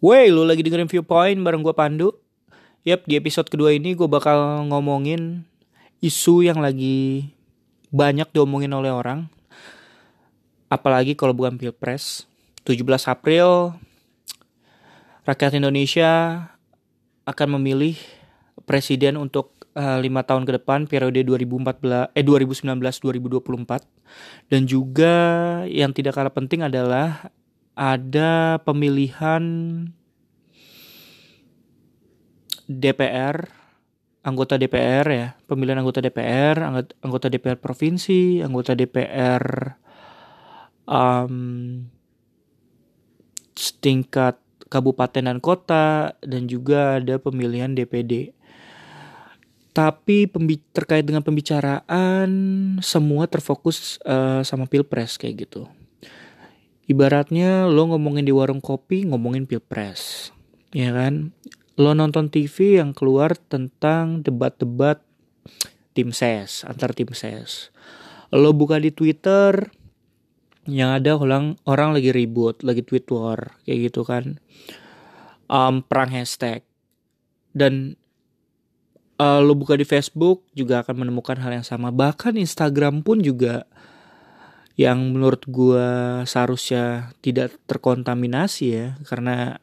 Wey, 0.00 0.32
lu 0.32 0.48
lagi 0.48 0.64
dengerin 0.64 0.88
Viewpoint 0.88 1.44
bareng 1.44 1.60
gue 1.60 1.76
Pandu. 1.76 2.16
Yap, 2.88 3.04
di 3.04 3.20
episode 3.20 3.52
kedua 3.52 3.76
ini 3.76 3.92
gue 3.92 4.08
bakal 4.08 4.64
ngomongin 4.72 5.44
isu 6.00 6.40
yang 6.40 6.56
lagi 6.56 7.28
banyak 7.92 8.24
diomongin 8.32 8.72
oleh 8.72 8.88
orang. 8.88 9.28
Apalagi 10.72 11.12
kalau 11.12 11.36
bukan 11.36 11.60
Pilpres. 11.60 12.24
17 12.64 12.80
April, 13.12 13.76
rakyat 15.28 15.60
Indonesia 15.60 16.48
akan 17.28 17.60
memilih 17.60 18.00
presiden 18.64 19.20
untuk 19.20 19.68
uh, 19.76 20.00
lima 20.00 20.24
tahun 20.24 20.48
ke 20.48 20.64
depan 20.64 20.88
periode 20.88 21.20
2014 21.28 22.16
eh 22.16 22.24
2019 22.24 22.72
2024 22.72 24.48
dan 24.48 24.60
juga 24.64 25.14
yang 25.68 25.92
tidak 25.92 26.16
kalah 26.16 26.32
penting 26.32 26.64
adalah 26.64 27.32
ada 27.80 28.60
pemilihan 28.60 29.40
DPR, 32.68 33.48
anggota 34.20 34.60
DPR 34.60 35.06
ya, 35.08 35.28
pemilihan 35.48 35.80
anggota 35.80 36.04
DPR, 36.04 36.60
anggota 37.00 37.32
DPR 37.32 37.56
provinsi, 37.56 38.44
anggota 38.44 38.76
DPR 38.76 39.74
um, 40.84 41.88
setingkat 43.56 44.36
kabupaten 44.68 45.24
dan 45.24 45.40
kota, 45.40 46.20
dan 46.20 46.52
juga 46.52 47.00
ada 47.00 47.16
pemilihan 47.16 47.72
DPD. 47.72 48.36
Tapi 49.72 50.28
terkait 50.76 51.08
dengan 51.08 51.24
pembicaraan, 51.24 52.28
semua 52.84 53.24
terfokus 53.24 53.96
uh, 54.04 54.44
sama 54.44 54.68
pilpres 54.68 55.16
kayak 55.16 55.48
gitu. 55.48 55.79
Ibaratnya 56.90 57.70
lo 57.70 57.86
ngomongin 57.94 58.26
di 58.26 58.34
warung 58.34 58.58
kopi, 58.58 59.06
ngomongin 59.06 59.46
pilpres. 59.46 60.34
Ya 60.74 60.90
kan? 60.90 61.30
Lo 61.78 61.94
nonton 61.94 62.34
TV 62.34 62.82
yang 62.82 62.90
keluar 62.90 63.38
tentang 63.38 64.26
debat-debat 64.26 64.98
tim 65.94 66.10
ses, 66.10 66.66
antar 66.66 66.90
tim 66.90 67.14
ses. 67.14 67.70
Lo 68.34 68.50
buka 68.50 68.82
di 68.82 68.90
Twitter, 68.90 69.70
yang 70.66 70.90
ada 70.90 71.14
orang 71.14 71.54
orang 71.62 71.94
lagi 71.94 72.10
ribut, 72.10 72.66
lagi 72.66 72.82
tweet 72.82 73.06
war, 73.14 73.54
kayak 73.62 73.90
gitu 73.90 74.02
kan. 74.02 74.42
Um, 75.46 75.86
perang 75.86 76.10
hashtag. 76.10 76.66
Dan 77.54 77.94
uh, 79.22 79.38
lo 79.38 79.54
buka 79.54 79.78
di 79.78 79.86
Facebook 79.86 80.42
juga 80.58 80.82
akan 80.82 81.06
menemukan 81.06 81.38
hal 81.38 81.54
yang 81.54 81.66
sama. 81.66 81.94
Bahkan 81.94 82.34
Instagram 82.34 83.06
pun 83.06 83.22
juga 83.22 83.62
yang 84.78 85.14
menurut 85.16 85.44
gue 85.48 85.88
seharusnya 86.24 87.14
tidak 87.20 87.56
terkontaminasi 87.66 88.64
ya 88.70 88.88
karena 89.06 89.58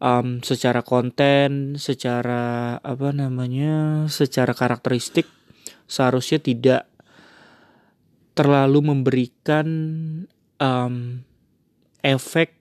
um, 0.00 0.40
secara 0.42 0.82
konten, 0.82 1.76
secara 1.76 2.76
apa 2.80 3.08
namanya, 3.14 4.08
secara 4.08 4.56
karakteristik 4.56 5.28
seharusnya 5.86 6.40
tidak 6.40 6.82
terlalu 8.34 8.80
memberikan 8.80 9.68
um, 10.56 11.20
efek 12.00 12.56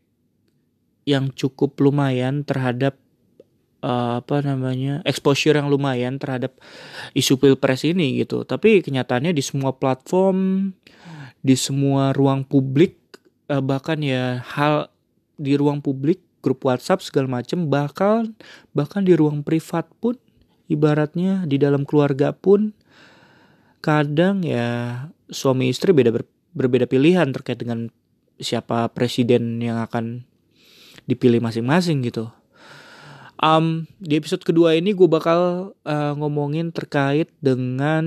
yang 1.08 1.31
cukup 1.33 1.80
lumayan 1.80 2.44
terhadap 2.44 3.00
uh, 3.83 4.23
apa 4.23 4.44
namanya 4.44 5.03
exposure 5.03 5.55
yang 5.55 5.72
lumayan 5.72 6.19
terhadap 6.19 6.55
isu 7.16 7.39
pilpres 7.39 7.83
ini 7.88 8.19
gitu. 8.21 8.44
Tapi 8.44 8.83
kenyataannya 8.83 9.31
di 9.36 9.44
semua 9.44 9.75
platform 9.75 10.71
di 11.39 11.55
semua 11.55 12.11
ruang 12.11 12.44
publik 12.44 12.99
uh, 13.47 13.63
bahkan 13.63 13.99
ya 14.03 14.44
hal 14.44 14.91
di 15.39 15.55
ruang 15.55 15.80
publik 15.80 16.19
grup 16.44 16.63
WhatsApp 16.63 17.03
segala 17.03 17.39
macam 17.39 17.67
bahkan 17.67 18.36
bahkan 18.75 19.03
di 19.03 19.16
ruang 19.16 19.44
privat 19.44 19.88
pun 19.99 20.16
ibaratnya 20.71 21.43
di 21.47 21.59
dalam 21.59 21.83
keluarga 21.83 22.31
pun 22.31 22.71
kadang 23.80 24.43
ya 24.43 24.67
suami 25.31 25.71
istri 25.71 25.95
beda 25.95 26.11
ber, 26.11 26.23
berbeda 26.52 26.86
pilihan 26.87 27.31
terkait 27.31 27.59
dengan 27.59 27.87
siapa 28.39 28.87
presiden 28.92 29.59
yang 29.59 29.80
akan 29.80 30.23
dipilih 31.08 31.43
masing-masing 31.43 32.05
gitu. 32.05 32.31
Um, 33.39 33.88
di 34.04 34.20
episode 34.20 34.44
kedua 34.44 34.76
ini 34.76 34.92
gue 34.92 35.08
bakal 35.08 35.72
uh, 35.88 36.14
ngomongin 36.20 36.76
terkait 36.76 37.32
dengan 37.39 38.04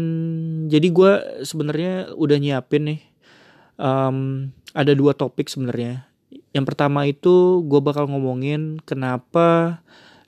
jadi 0.69 0.93
gue 0.93 1.12
sebenarnya 1.41 2.12
udah 2.12 2.37
nyiapin 2.37 2.84
nih 2.84 3.00
um, 3.81 4.48
ada 4.76 4.92
dua 4.92 5.16
topik 5.16 5.48
sebenarnya. 5.48 6.04
Yang 6.53 6.65
pertama 6.69 7.09
itu 7.09 7.65
gue 7.65 7.81
bakal 7.81 8.12
ngomongin 8.12 8.84
kenapa 8.84 9.81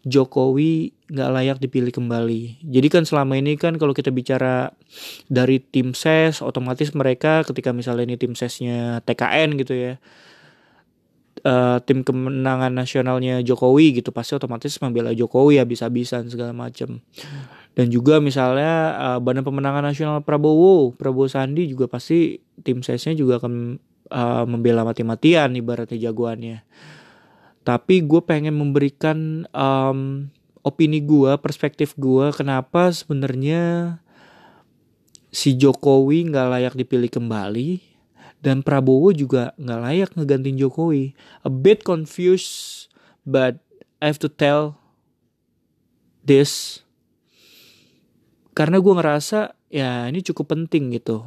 Jokowi 0.04 0.93
nggak 1.09 1.31
layak 1.32 1.59
dipilih 1.60 1.93
kembali. 1.93 2.60
Jadi 2.60 2.88
kan 2.93 3.04
selama 3.09 3.41
ini 3.41 3.56
kan 3.56 3.81
kalau 3.81 3.97
kita 3.97 4.12
bicara 4.12 4.72
dari 5.32 5.60
tim 5.60 5.97
ses, 5.97 6.44
otomatis 6.44 6.93
mereka 6.93 7.41
ketika 7.44 7.72
misalnya 7.72 8.12
ini 8.12 8.16
tim 8.20 8.37
sesnya 8.37 9.00
TKN 9.04 9.56
gitu 9.60 9.72
ya, 9.72 9.93
uh, 11.44 11.78
tim 11.84 12.03
kemenangan 12.03 12.72
nasionalnya 12.75 13.44
Jokowi 13.44 14.03
gitu 14.03 14.10
pasti 14.10 14.34
otomatis 14.34 14.75
membela 14.81 15.15
Jokowi 15.15 15.60
habis-habisan 15.60 16.27
segala 16.32 16.50
macam 16.50 16.99
dan 17.75 17.87
juga 17.91 18.19
misalnya 18.19 18.72
uh, 18.99 19.19
badan 19.19 19.47
pemenangan 19.47 19.84
nasional 19.87 20.22
Prabowo 20.22 20.94
Prabowo 20.94 21.31
Sandi 21.31 21.66
juga 21.71 21.91
pasti 21.91 22.38
tim 22.62 22.81
sesnya 22.87 23.19
juga 23.19 23.43
akan 23.43 23.78
uh, 24.15 24.44
membela 24.47 24.87
mati-matian 24.87 25.55
ibaratnya 25.59 25.99
jagoannya. 25.99 26.62
Tapi 27.65 28.05
gue 28.05 28.21
pengen 28.22 28.55
memberikan 28.61 29.49
um, 29.50 30.28
opini 30.61 31.00
gue 31.00 31.32
perspektif 31.41 31.97
gue 31.97 32.28
kenapa 32.37 32.93
sebenarnya 32.93 33.97
si 35.34 35.56
Jokowi 35.56 36.28
nggak 36.31 36.49
layak 36.53 36.75
dipilih 36.76 37.09
kembali 37.09 37.94
dan 38.44 38.60
Prabowo 38.60 39.09
juga 39.16 39.56
nggak 39.56 39.81
layak 39.81 40.10
ngegantiin 40.21 40.60
Jokowi. 40.60 41.16
A 41.43 41.50
bit 41.50 41.81
confused 41.81 42.93
but 43.25 43.56
I 44.05 44.12
have 44.12 44.21
to 44.21 44.28
tell 44.28 44.77
this. 46.21 46.84
Karena 48.53 48.84
gue 48.84 48.93
ngerasa 48.93 49.56
ya 49.72 50.05
ini 50.12 50.21
cukup 50.21 50.53
penting 50.53 50.93
gitu. 50.93 51.25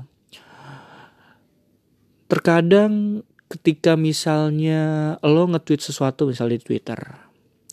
Terkadang 2.29 3.25
ketika 3.49 3.97
misalnya 3.97 5.15
lo 5.25 5.49
nge-tweet 5.49 5.81
sesuatu 5.81 6.29
misalnya 6.29 6.59
di 6.59 6.65
Twitter 6.67 6.99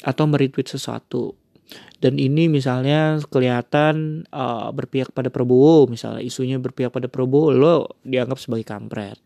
atau 0.07 0.25
meretweet 0.25 0.71
sesuatu 0.71 1.35
dan 2.05 2.21
ini 2.21 2.53
misalnya 2.53 3.17
kelihatan 3.33 4.29
uh, 4.29 4.69
berpihak 4.77 5.09
pada 5.17 5.33
Prabowo. 5.33 5.89
Misalnya 5.89 6.21
isunya 6.21 6.61
berpihak 6.61 6.93
pada 6.93 7.09
Prabowo 7.09 7.49
lo 7.49 7.97
dianggap 8.05 8.37
sebagai 8.37 8.69
kampret. 8.69 9.17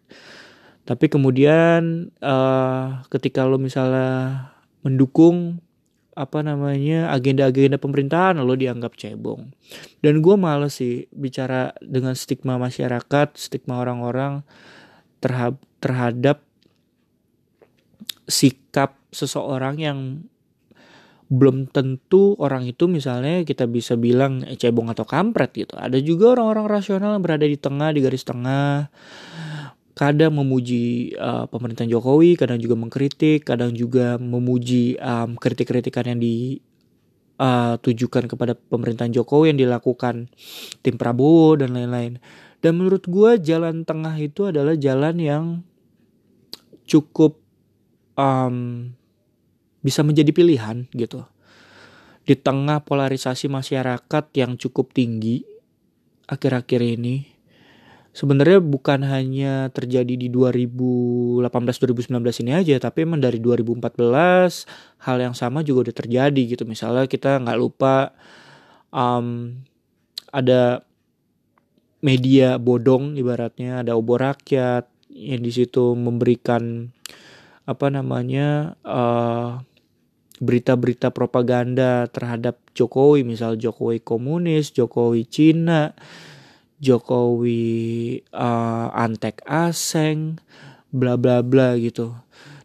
Tapi 0.87 1.11
kemudian 1.11 2.15
uh, 2.23 3.03
ketika 3.11 3.43
lo 3.45 3.59
misalnya 3.59 4.55
mendukung 4.87 5.59
apa 6.19 6.43
namanya 6.43 7.15
agenda-agenda 7.15 7.83
pemerintahan 7.83 8.39
lo 8.39 8.55
dianggap 8.55 8.95
cebong. 8.95 9.51
Dan 9.99 10.23
gue 10.23 10.35
males 10.39 10.79
sih 10.79 11.11
bicara 11.11 11.75
dengan 11.83 12.15
stigma 12.15 12.63
masyarakat 12.63 13.35
stigma 13.35 13.83
orang-orang 13.83 14.47
terhadap 15.19 15.59
terhadap 15.79 16.39
sikap 18.31 18.99
seseorang 19.11 19.79
yang 19.83 19.99
belum 21.29 21.69
tentu 21.69 22.33
orang 22.41 22.65
itu 22.65 22.89
misalnya 22.89 23.45
kita 23.45 23.69
bisa 23.69 24.01
bilang 24.01 24.41
eh, 24.49 24.57
cebong 24.57 24.89
atau 24.89 25.05
kampret 25.05 25.53
gitu 25.53 25.77
ada 25.77 26.01
juga 26.01 26.33
orang-orang 26.33 26.67
rasional 26.69 27.17
yang 27.17 27.25
berada 27.25 27.45
di 27.45 27.61
tengah 27.61 27.93
di 27.93 28.01
garis 28.01 28.25
tengah 28.25 28.89
kadang 29.99 30.39
memuji 30.39 31.11
uh, 31.19 31.51
pemerintahan 31.51 31.91
Jokowi, 31.91 32.39
kadang 32.39 32.63
juga 32.63 32.79
mengkritik, 32.79 33.43
kadang 33.43 33.75
juga 33.75 34.15
memuji 34.15 34.95
um, 35.03 35.35
kritik-kritikan 35.35 36.15
yang 36.15 36.23
ditujukan 36.23 38.31
kepada 38.31 38.55
pemerintahan 38.55 39.11
Jokowi 39.11 39.51
yang 39.51 39.59
dilakukan 39.59 40.31
tim 40.87 40.95
Prabowo 40.95 41.59
dan 41.59 41.75
lain-lain. 41.75 42.23
Dan 42.63 42.79
menurut 42.79 43.11
gue 43.11 43.43
jalan 43.43 43.83
tengah 43.83 44.15
itu 44.23 44.47
adalah 44.47 44.79
jalan 44.79 45.19
yang 45.19 45.67
cukup 46.87 47.43
um, 48.15 48.95
bisa 49.83 50.03
menjadi 50.03 50.31
pilihan 50.35 50.87
gitu. 50.95 51.25
Di 52.29 52.37
tengah 52.37 52.85
polarisasi 52.85 53.49
masyarakat 53.49 54.25
yang 54.37 54.61
cukup 54.61 54.93
tinggi 54.93 55.49
akhir-akhir 56.29 56.85
ini, 56.85 57.25
sebenarnya 58.13 58.61
bukan 58.61 59.01
hanya 59.09 59.73
terjadi 59.73 60.13
di 60.13 60.29
2018-2019 60.29 62.45
ini 62.45 62.53
aja, 62.53 62.77
tapi 62.77 63.09
emang 63.09 63.25
dari 63.25 63.41
2014 63.41 64.69
hal 65.09 65.17
yang 65.25 65.33
sama 65.33 65.65
juga 65.65 65.89
udah 65.89 65.97
terjadi 65.97 66.43
gitu. 66.53 66.69
Misalnya 66.69 67.09
kita 67.09 67.41
nggak 67.41 67.59
lupa 67.59 68.13
um, 68.93 69.57
ada 70.29 70.85
media 72.05 72.61
bodong 72.61 73.17
ibaratnya, 73.17 73.83
ada 73.83 73.97
obor 73.97 74.23
rakyat 74.23 74.87
yang 75.09 75.43
di 75.43 75.51
situ 75.51 75.99
memberikan 75.99 76.95
apa 77.69 77.93
namanya 77.93 78.81
uh, 78.81 79.61
berita-berita 80.41 81.13
propaganda 81.13 82.09
terhadap 82.09 82.57
Jokowi. 82.73 83.29
Misal 83.29 83.61
Jokowi 83.61 84.01
komunis 84.01 84.73
Jokowi 84.73 85.29
Cina 85.29 85.93
Jokowi 86.81 88.23
uh, 88.33 88.89
antek 88.95 89.45
aseng 89.45 90.41
bla 90.89 91.21
bla 91.21 91.45
bla 91.45 91.77
gitu. 91.77 92.17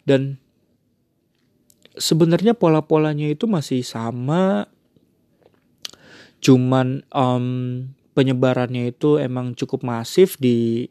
Dan 0.07 0.39
sebenarnya 1.99 2.55
pola-polanya 2.55 3.27
itu 3.27 3.49
masih 3.49 3.83
sama. 3.83 4.71
Cuman 6.43 7.07
um, 7.09 7.87
penyebarannya 8.13 8.93
itu 8.93 9.17
emang 9.17 9.57
cukup 9.57 9.81
masif 9.81 10.37
di 10.37 10.87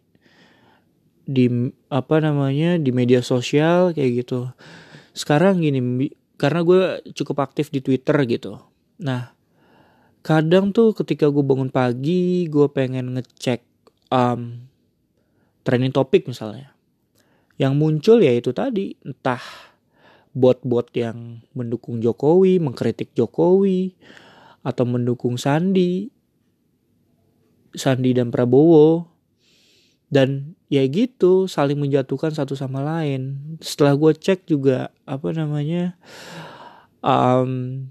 di 1.23 1.71
apa 1.89 2.19
namanya 2.19 2.79
di 2.79 2.91
media 2.91 3.23
sosial 3.23 3.95
kayak 3.95 4.27
gitu. 4.27 4.51
Sekarang 5.15 5.63
gini 5.63 6.11
karena 6.41 6.67
gue 6.67 6.81
cukup 7.15 7.47
aktif 7.47 7.71
di 7.71 7.79
Twitter 7.79 8.17
gitu. 8.27 8.59
Nah 9.03 9.31
kadang 10.23 10.71
tuh 10.71 10.95
ketika 10.95 11.27
gue 11.31 11.43
bangun 11.43 11.71
pagi 11.71 12.47
gue 12.47 12.67
pengen 12.71 13.19
ngecek 13.19 13.63
um, 14.11 14.67
trending 15.63 15.95
topik 15.95 16.27
misalnya. 16.27 16.75
Yang 17.61 17.73
muncul 17.79 18.19
ya 18.19 18.33
itu 18.35 18.51
tadi 18.51 18.99
entah 19.07 19.43
bot-bot 20.33 20.89
yang 20.97 21.45
mendukung 21.53 22.01
Jokowi 22.01 22.57
mengkritik 22.57 23.13
Jokowi 23.13 23.93
atau 24.65 24.89
mendukung 24.89 25.37
Sandi 25.37 26.09
Sandi 27.77 28.11
dan 28.17 28.33
Prabowo 28.33 29.12
dan 30.13 30.53
ya 30.69 30.85
gitu 30.85 31.49
saling 31.49 31.81
menjatuhkan 31.81 32.37
satu 32.37 32.53
sama 32.53 32.85
lain. 32.85 33.57
Setelah 33.65 33.97
gue 33.97 34.13
cek 34.13 34.45
juga 34.45 34.93
apa 35.09 35.33
namanya 35.33 35.97
um, 37.01 37.89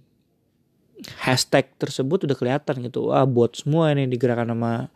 hashtag 1.17 1.73
tersebut 1.81 2.29
udah 2.29 2.37
kelihatan 2.37 2.85
gitu. 2.85 3.09
Wah 3.09 3.25
buat 3.25 3.57
semua 3.57 3.89
ini 3.97 4.05
digerakkan 4.05 4.53
sama 4.53 4.93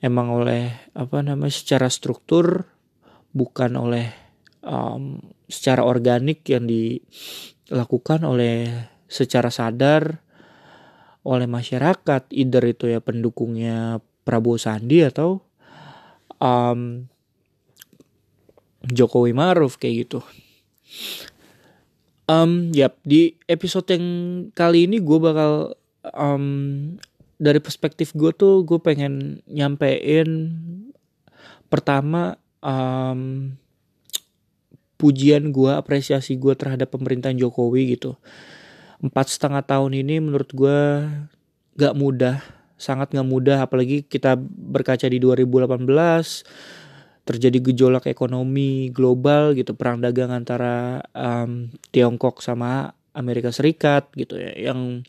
emang 0.00 0.32
oleh 0.32 0.72
apa 0.96 1.20
namanya 1.20 1.52
secara 1.52 1.92
struktur 1.92 2.64
bukan 3.36 3.76
oleh 3.76 4.08
um, 4.64 5.20
secara 5.52 5.84
organik 5.84 6.48
yang 6.48 6.64
dilakukan 6.64 8.24
oleh 8.24 8.72
secara 9.04 9.52
sadar 9.52 10.24
oleh 11.28 11.44
masyarakat. 11.44 12.32
Either 12.32 12.64
itu 12.64 12.88
ya 12.88 13.04
pendukungnya 13.04 14.00
Prabowo 14.24 14.56
Sandi 14.56 15.04
atau 15.04 15.47
um, 16.42 17.06
Jokowi 18.88 19.34
Maruf 19.36 19.76
kayak 19.76 20.08
gitu. 20.08 20.20
Um, 22.28 22.72
yap 22.76 23.00
di 23.08 23.40
episode 23.48 23.88
yang 23.88 24.06
kali 24.52 24.84
ini 24.84 25.00
gue 25.00 25.18
bakal 25.20 25.72
um, 26.12 26.96
dari 27.40 27.62
perspektif 27.62 28.12
gue 28.12 28.34
tuh 28.36 28.66
gue 28.68 28.76
pengen 28.82 29.40
nyampein 29.48 30.28
pertama 31.72 32.36
um, 32.60 33.54
pujian 34.98 35.54
gue 35.54 35.72
apresiasi 35.72 36.36
gue 36.36 36.52
terhadap 36.58 36.92
pemerintahan 36.92 37.38
Jokowi 37.38 37.96
gitu 37.96 38.18
empat 38.98 39.30
setengah 39.30 39.62
tahun 39.62 39.94
ini 39.94 40.18
menurut 40.18 40.50
gue 40.50 40.80
gak 41.78 41.94
mudah 41.94 42.42
sangat 42.78 43.10
gak 43.10 43.26
mudah 43.26 43.66
apalagi 43.66 44.06
kita 44.06 44.38
berkaca 44.40 45.10
di 45.10 45.18
2018 45.18 45.82
terjadi 47.28 47.58
gejolak 47.60 48.08
ekonomi 48.08 48.88
global 48.88 49.52
gitu 49.52 49.76
perang 49.76 50.00
dagang 50.00 50.32
antara 50.32 51.04
um, 51.12 51.68
Tiongkok 51.92 52.40
sama 52.40 52.96
Amerika 53.12 53.52
Serikat 53.52 54.08
gitu 54.16 54.40
ya 54.40 54.72
yang 54.72 55.04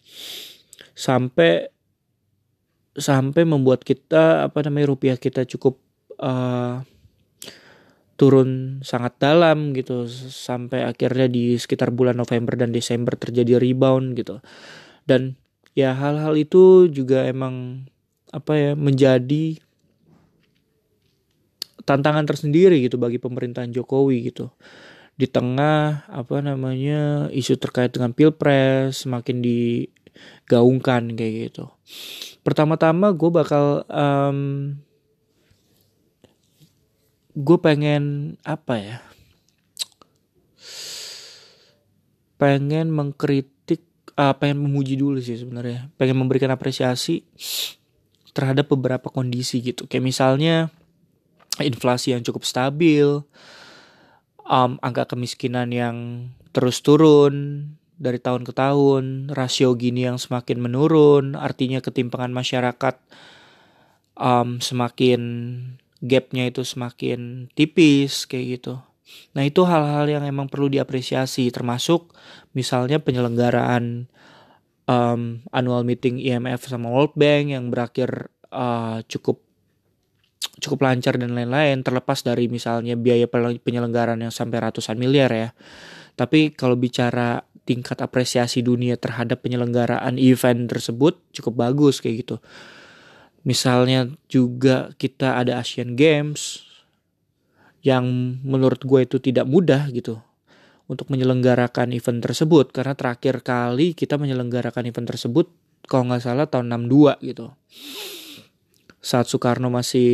sampai 0.97 1.71
sampai 2.99 3.47
membuat 3.47 3.87
kita 3.87 4.51
apa 4.51 4.59
namanya 4.67 4.91
rupiah 4.91 5.15
kita 5.15 5.47
cukup 5.47 5.79
uh, 6.19 6.83
turun 8.19 8.83
sangat 8.83 9.15
dalam 9.15 9.71
gitu 9.71 10.03
sampai 10.11 10.83
akhirnya 10.83 11.31
di 11.31 11.55
sekitar 11.55 11.95
bulan 11.95 12.19
November 12.19 12.59
dan 12.59 12.75
Desember 12.75 13.15
terjadi 13.15 13.55
rebound 13.55 14.19
gitu. 14.19 14.43
Dan 15.07 15.39
ya 15.79 15.95
hal-hal 15.95 16.35
itu 16.35 16.91
juga 16.91 17.23
emang 17.23 17.87
apa 18.29 18.53
ya 18.53 18.71
menjadi 18.75 19.57
tantangan 21.87 22.27
tersendiri 22.27 22.83
gitu 22.85 23.01
bagi 23.01 23.17
pemerintahan 23.17 23.73
Jokowi 23.73 24.29
gitu. 24.29 24.51
Di 25.19 25.25
tengah 25.27 26.05
apa 26.07 26.39
namanya 26.43 27.27
isu 27.33 27.55
terkait 27.59 27.91
dengan 27.91 28.13
pilpres 28.13 29.03
semakin 29.07 29.41
digaungkan 29.41 31.15
kayak 31.17 31.33
gitu. 31.49 31.65
Pertama-tama 32.45 33.11
gue 33.15 33.31
bakal 33.33 33.83
um, 33.89 34.39
gue 37.39 37.57
pengen 37.63 38.35
apa 38.43 38.75
ya 38.77 38.97
pengen 42.39 42.87
mengkritik 42.95 43.83
uh, 44.19 44.35
pengen 44.35 44.59
memuji 44.59 44.99
dulu 44.99 45.23
sih 45.23 45.39
sebenarnya 45.39 45.87
pengen 45.95 46.19
memberikan 46.19 46.51
apresiasi 46.51 47.23
terhadap 48.35 48.67
beberapa 48.67 49.07
kondisi 49.07 49.63
gitu 49.63 49.87
kayak 49.87 50.03
misalnya 50.03 50.67
inflasi 51.63 52.11
yang 52.11 52.21
cukup 52.21 52.43
stabil 52.43 53.23
um, 54.43 54.75
angka 54.83 55.15
kemiskinan 55.15 55.71
yang 55.71 55.95
terus 56.51 56.83
turun 56.83 57.65
dari 57.99 58.19
tahun 58.19 58.43
ke 58.47 58.53
tahun 58.55 59.31
rasio 59.31 59.75
gini 59.75 60.07
yang 60.07 60.19
semakin 60.19 60.59
menurun 60.59 61.35
artinya 61.35 61.79
ketimpangan 61.83 62.31
masyarakat 62.31 62.95
um, 64.19 64.59
semakin 64.59 65.21
gapnya 65.99 66.47
itu 66.47 66.63
semakin 66.63 67.51
tipis 67.55 68.23
kayak 68.23 68.59
gitu. 68.59 68.79
Nah 69.33 69.45
itu 69.45 69.61
hal-hal 69.65 70.09
yang 70.09 70.23
emang 70.25 70.49
perlu 70.49 70.69
diapresiasi 70.69 71.49
termasuk 71.53 72.13
misalnya 72.57 72.97
penyelenggaraan 72.97 74.09
um, 74.89 75.45
annual 75.53 75.85
meeting 75.85 76.17
IMF 76.17 76.65
sama 76.65 76.89
World 76.89 77.13
Bank 77.13 77.53
yang 77.53 77.69
berakhir 77.69 78.33
uh, 78.49 79.05
cukup 79.05 79.45
cukup 80.59 80.79
lancar 80.83 81.15
dan 81.15 81.37
lain-lain 81.37 81.85
terlepas 81.85 82.19
dari 82.25 82.51
misalnya 82.51 82.99
biaya 82.99 83.29
penyelenggaraan 83.31 84.19
yang 84.19 84.33
sampai 84.33 84.59
ratusan 84.59 84.99
miliar 84.99 85.31
ya. 85.31 85.49
Tapi 86.19 86.51
kalau 86.51 86.75
bicara 86.75 87.47
tingkat 87.63 88.01
apresiasi 88.03 88.59
dunia 88.59 88.99
terhadap 88.99 89.45
penyelenggaraan 89.45 90.19
event 90.19 90.67
tersebut 90.67 91.21
cukup 91.31 91.69
bagus 91.69 92.03
kayak 92.03 92.27
gitu. 92.27 92.35
Misalnya 93.47 94.11
juga 94.27 94.91
kita 94.99 95.39
ada 95.39 95.63
Asian 95.63 95.95
Games 95.95 96.68
yang 97.79 98.05
menurut 98.43 98.83
gue 98.83 99.07
itu 99.07 99.17
tidak 99.23 99.47
mudah 99.47 99.87
gitu 99.91 100.19
untuk 100.89 101.07
menyelenggarakan 101.13 101.93
event 101.95 102.19
tersebut. 102.19 102.73
Karena 102.73 102.97
terakhir 102.97 103.45
kali 103.45 103.93
kita 103.93 104.17
menyelenggarakan 104.17 104.89
event 104.89 105.07
tersebut 105.07 105.47
kalau 105.85 106.09
nggak 106.09 106.23
salah 106.25 106.49
tahun 106.49 106.73
62 106.89 107.21
gitu. 107.23 107.53
Saat 108.99 109.31
Soekarno 109.31 109.71
masih 109.71 110.11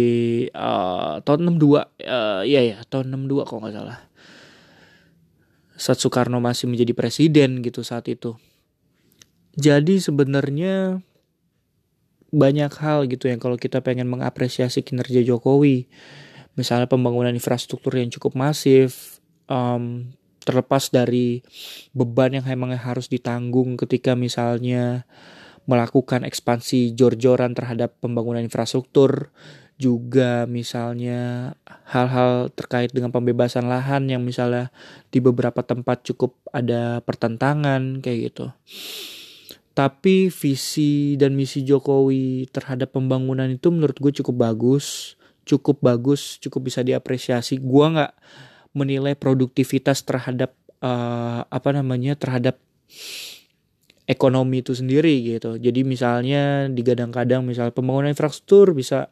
uh, 0.54 1.18
tahun 1.26 1.58
62 1.58 2.06
uh, 2.06 2.46
iya 2.46 2.62
ya 2.62 2.78
tahun 2.86 3.16
62 3.18 3.50
kalau 3.50 3.60
nggak 3.66 3.76
salah. 3.76 4.00
Saat 5.76 6.00
Soekarno 6.04 6.38
masih 6.38 6.70
menjadi 6.70 6.94
presiden 6.94 7.66
gitu 7.66 7.82
saat 7.82 8.06
itu. 8.06 8.38
Jadi 9.56 10.04
sebenarnya 10.04 11.00
banyak 12.36 12.72
hal 12.84 13.08
gitu 13.08 13.32
yang 13.32 13.40
kalau 13.40 13.56
kita 13.56 13.80
pengen 13.80 14.12
mengapresiasi 14.12 14.84
kinerja 14.84 15.24
Jokowi 15.24 15.88
misalnya 16.56 16.88
pembangunan 16.90 17.32
infrastruktur 17.36 17.96
yang 17.96 18.12
cukup 18.12 18.36
masif 18.36 19.20
um, 19.48 20.12
terlepas 20.46 20.94
dari 20.94 21.42
beban 21.92 22.38
yang 22.38 22.46
emang 22.46 22.74
harus 22.78 23.10
ditanggung 23.10 23.76
ketika 23.76 24.14
misalnya 24.14 25.04
melakukan 25.66 26.22
ekspansi 26.22 26.94
jor-joran 26.94 27.58
terhadap 27.58 27.98
pembangunan 27.98 28.46
infrastruktur 28.46 29.34
juga 29.76 30.48
misalnya 30.48 31.52
hal-hal 31.92 32.48
terkait 32.56 32.96
dengan 32.96 33.12
pembebasan 33.12 33.68
lahan 33.68 34.08
yang 34.08 34.24
misalnya 34.24 34.72
di 35.12 35.20
beberapa 35.20 35.60
tempat 35.68 36.08
cukup 36.08 36.40
ada 36.56 37.04
pertentangan 37.04 38.00
kayak 38.00 38.32
gitu. 38.32 38.46
Tapi 39.76 40.32
visi 40.32 41.20
dan 41.20 41.36
misi 41.36 41.68
Jokowi 41.68 42.48
terhadap 42.48 42.96
pembangunan 42.96 43.52
itu 43.52 43.68
menurut 43.68 44.00
gue 44.00 44.16
cukup 44.24 44.48
bagus, 44.48 45.20
cukup 45.46 45.80
bagus, 45.82 46.42
cukup 46.42 46.68
bisa 46.68 46.82
diapresiasi. 46.82 47.62
Gue 47.62 47.86
nggak 47.94 48.14
menilai 48.76 49.16
produktivitas 49.16 50.04
terhadap 50.04 50.58
uh, 50.84 51.48
apa 51.48 51.70
namanya 51.72 52.20
terhadap 52.20 52.60
ekonomi 54.06 54.62
itu 54.62 54.76
sendiri 54.76 55.16
gitu. 55.24 55.58
Jadi 55.58 55.82
misalnya 55.86 56.70
digadang-gadang 56.70 57.46
misal 57.46 57.72
pembangunan 57.72 58.12
infrastruktur 58.12 58.76
bisa 58.76 59.10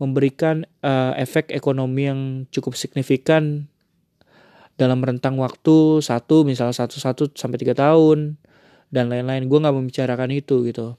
memberikan 0.00 0.64
uh, 0.80 1.12
efek 1.20 1.52
ekonomi 1.52 2.08
yang 2.08 2.20
cukup 2.48 2.72
signifikan 2.72 3.68
dalam 4.80 5.04
rentang 5.04 5.36
waktu 5.36 6.00
satu 6.00 6.48
misal 6.48 6.72
satu 6.72 6.96
satu 6.96 7.28
sampai 7.36 7.60
tiga 7.60 7.76
tahun 7.76 8.40
dan 8.88 9.12
lain-lain 9.12 9.44
gue 9.44 9.58
nggak 9.60 9.76
membicarakan 9.76 10.32
itu 10.32 10.64
gitu 10.64 10.96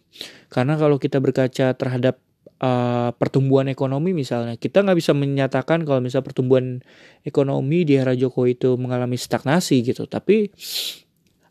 karena 0.53 0.77
kalau 0.77 1.01
kita 1.01 1.17
berkaca 1.17 1.73
terhadap 1.73 2.21
uh, 2.61 3.09
pertumbuhan 3.17 3.67
ekonomi 3.67 4.13
misalnya. 4.13 4.55
Kita 4.55 4.85
nggak 4.85 4.97
bisa 4.97 5.11
menyatakan 5.17 5.83
kalau 5.83 5.99
misal 5.99 6.21
pertumbuhan 6.21 6.85
ekonomi 7.25 7.83
di 7.83 7.97
era 7.97 8.13
Jokowi 8.13 8.55
itu 8.55 8.77
mengalami 8.77 9.17
stagnasi 9.17 9.81
gitu. 9.81 10.05
Tapi 10.05 10.53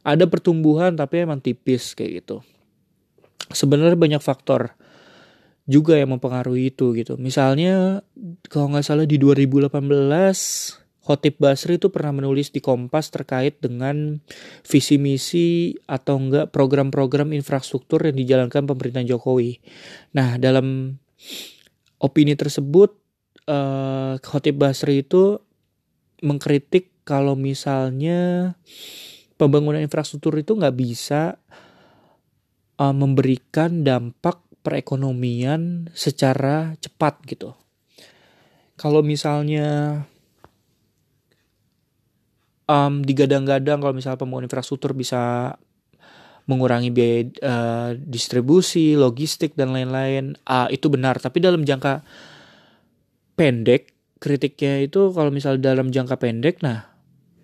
ada 0.06 0.24
pertumbuhan 0.30 0.96
tapi 0.96 1.26
emang 1.26 1.42
tipis 1.42 1.92
kayak 1.98 2.24
gitu. 2.24 2.36
Sebenarnya 3.50 3.98
banyak 3.98 4.22
faktor 4.22 4.78
juga 5.66 5.98
yang 5.98 6.14
mempengaruhi 6.16 6.72
itu 6.72 6.94
gitu. 6.96 7.18
Misalnya 7.18 8.06
kalau 8.48 8.72
nggak 8.72 8.86
salah 8.86 9.04
di 9.04 9.18
2018 9.18 10.79
Khotib 11.00 11.40
Basri 11.40 11.80
itu 11.80 11.88
pernah 11.88 12.12
menulis 12.12 12.52
di 12.52 12.60
Kompas 12.60 13.08
terkait 13.08 13.56
dengan 13.58 14.20
visi 14.62 15.00
misi 15.00 15.72
atau 15.88 16.20
enggak 16.20 16.52
program-program 16.52 17.32
infrastruktur 17.32 18.04
yang 18.04 18.20
dijalankan 18.20 18.68
pemerintahan 18.68 19.08
Jokowi. 19.08 19.64
Nah, 20.12 20.36
dalam 20.36 20.96
opini 22.00 22.36
tersebut 22.36 23.00
uh, 23.48 24.20
Khotib 24.20 24.60
Basri 24.60 25.00
itu 25.00 25.40
mengkritik 26.20 26.92
kalau 27.08 27.32
misalnya 27.32 28.52
pembangunan 29.40 29.80
infrastruktur 29.80 30.36
itu 30.36 30.52
nggak 30.52 30.76
bisa 30.76 31.40
uh, 32.76 32.94
memberikan 32.94 33.80
dampak 33.80 34.44
perekonomian 34.60 35.88
secara 35.96 36.76
cepat 36.76 37.24
gitu. 37.24 37.56
Kalau 38.76 39.00
misalnya 39.00 40.04
um, 42.70 43.02
digadang-gadang 43.02 43.82
kalau 43.82 43.90
misalnya 43.90 44.22
pembangunan 44.22 44.46
infrastruktur 44.46 44.94
bisa 44.94 45.54
mengurangi 46.46 46.90
biaya 46.90 47.20
uh, 47.42 47.90
distribusi, 47.98 48.94
logistik 48.98 49.54
dan 49.54 49.74
lain-lain, 49.74 50.38
uh, 50.46 50.66
itu 50.70 50.86
benar. 50.90 51.18
Tapi 51.18 51.38
dalam 51.42 51.62
jangka 51.62 52.02
pendek, 53.38 53.94
kritiknya 54.18 54.82
itu 54.82 55.10
kalau 55.14 55.30
misalnya 55.30 55.74
dalam 55.74 55.94
jangka 55.94 56.18
pendek, 56.18 56.62
nah 56.62 56.90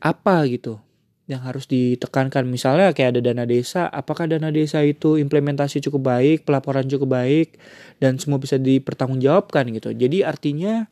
apa 0.02 0.42
gitu 0.50 0.82
yang 1.30 1.42
harus 1.46 1.70
ditekankan? 1.70 2.46
Misalnya 2.50 2.90
kayak 2.94 3.18
ada 3.18 3.20
dana 3.30 3.44
desa, 3.46 3.86
apakah 3.86 4.26
dana 4.26 4.50
desa 4.50 4.82
itu 4.82 5.18
implementasi 5.22 5.82
cukup 5.86 6.10
baik, 6.10 6.42
pelaporan 6.42 6.86
cukup 6.90 7.14
baik, 7.14 7.58
dan 8.02 8.18
semua 8.18 8.42
bisa 8.42 8.58
dipertanggungjawabkan 8.58 9.70
gitu. 9.70 9.94
Jadi 9.94 10.26
artinya 10.26 10.90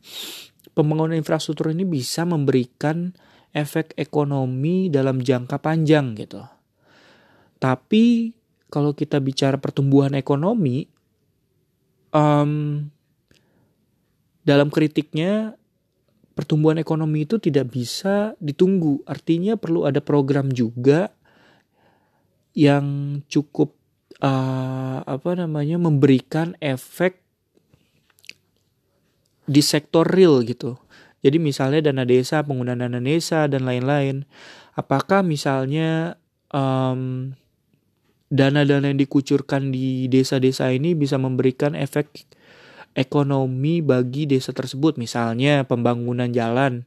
pembangunan 0.71 1.19
infrastruktur 1.19 1.71
ini 1.71 1.83
bisa 1.83 2.23
memberikan 2.23 3.11
efek 3.55 3.95
ekonomi 3.95 4.91
dalam 4.91 5.23
jangka 5.23 5.63
panjang 5.63 6.11
gitu. 6.19 6.43
Tapi 7.55 8.35
kalau 8.67 8.91
kita 8.91 9.23
bicara 9.23 9.55
pertumbuhan 9.55 10.11
ekonomi, 10.11 10.83
um, 12.11 12.83
dalam 14.43 14.67
kritiknya 14.67 15.55
pertumbuhan 16.35 16.77
ekonomi 16.77 17.23
itu 17.23 17.39
tidak 17.39 17.71
bisa 17.71 18.35
ditunggu. 18.43 18.99
Artinya 19.07 19.55
perlu 19.55 19.87
ada 19.87 20.03
program 20.03 20.51
juga 20.51 21.15
yang 22.51 23.19
cukup 23.31 23.71
uh, 24.19 24.99
apa 25.07 25.31
namanya 25.39 25.79
memberikan 25.79 26.59
efek 26.59 27.23
di 29.47 29.61
sektor 29.63 30.03
real 30.03 30.43
gitu. 30.43 30.75
Jadi 31.25 31.41
misalnya 31.41 31.89
dana 31.89 32.05
desa, 32.05 32.45
penggunaan 32.45 32.85
dana 32.85 33.01
desa 33.01 33.49
dan 33.49 33.65
lain-lain. 33.65 34.29
Apakah 34.77 35.25
misalnya 35.25 36.21
um, 36.53 37.33
dana-dana 38.29 38.93
yang 38.93 39.01
dikucurkan 39.01 39.73
di 39.73 40.05
desa-desa 40.05 40.69
ini 40.69 40.93
bisa 40.93 41.17
memberikan 41.17 41.73
efek 41.73 42.13
ekonomi 42.93 43.81
bagi 43.81 44.29
desa 44.29 44.53
tersebut, 44.53 45.01
misalnya 45.01 45.65
pembangunan 45.65 46.29
jalan. 46.29 46.85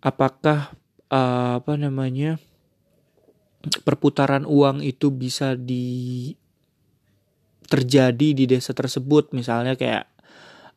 Apakah 0.00 0.72
uh, 1.12 1.60
apa 1.60 1.76
namanya 1.76 2.40
perputaran 3.84 4.48
uang 4.48 4.80
itu 4.80 5.12
bisa 5.12 5.52
di 5.52 6.32
terjadi 7.68 8.32
di 8.32 8.44
desa 8.48 8.72
tersebut, 8.72 9.36
misalnya 9.36 9.76
kayak 9.76 10.08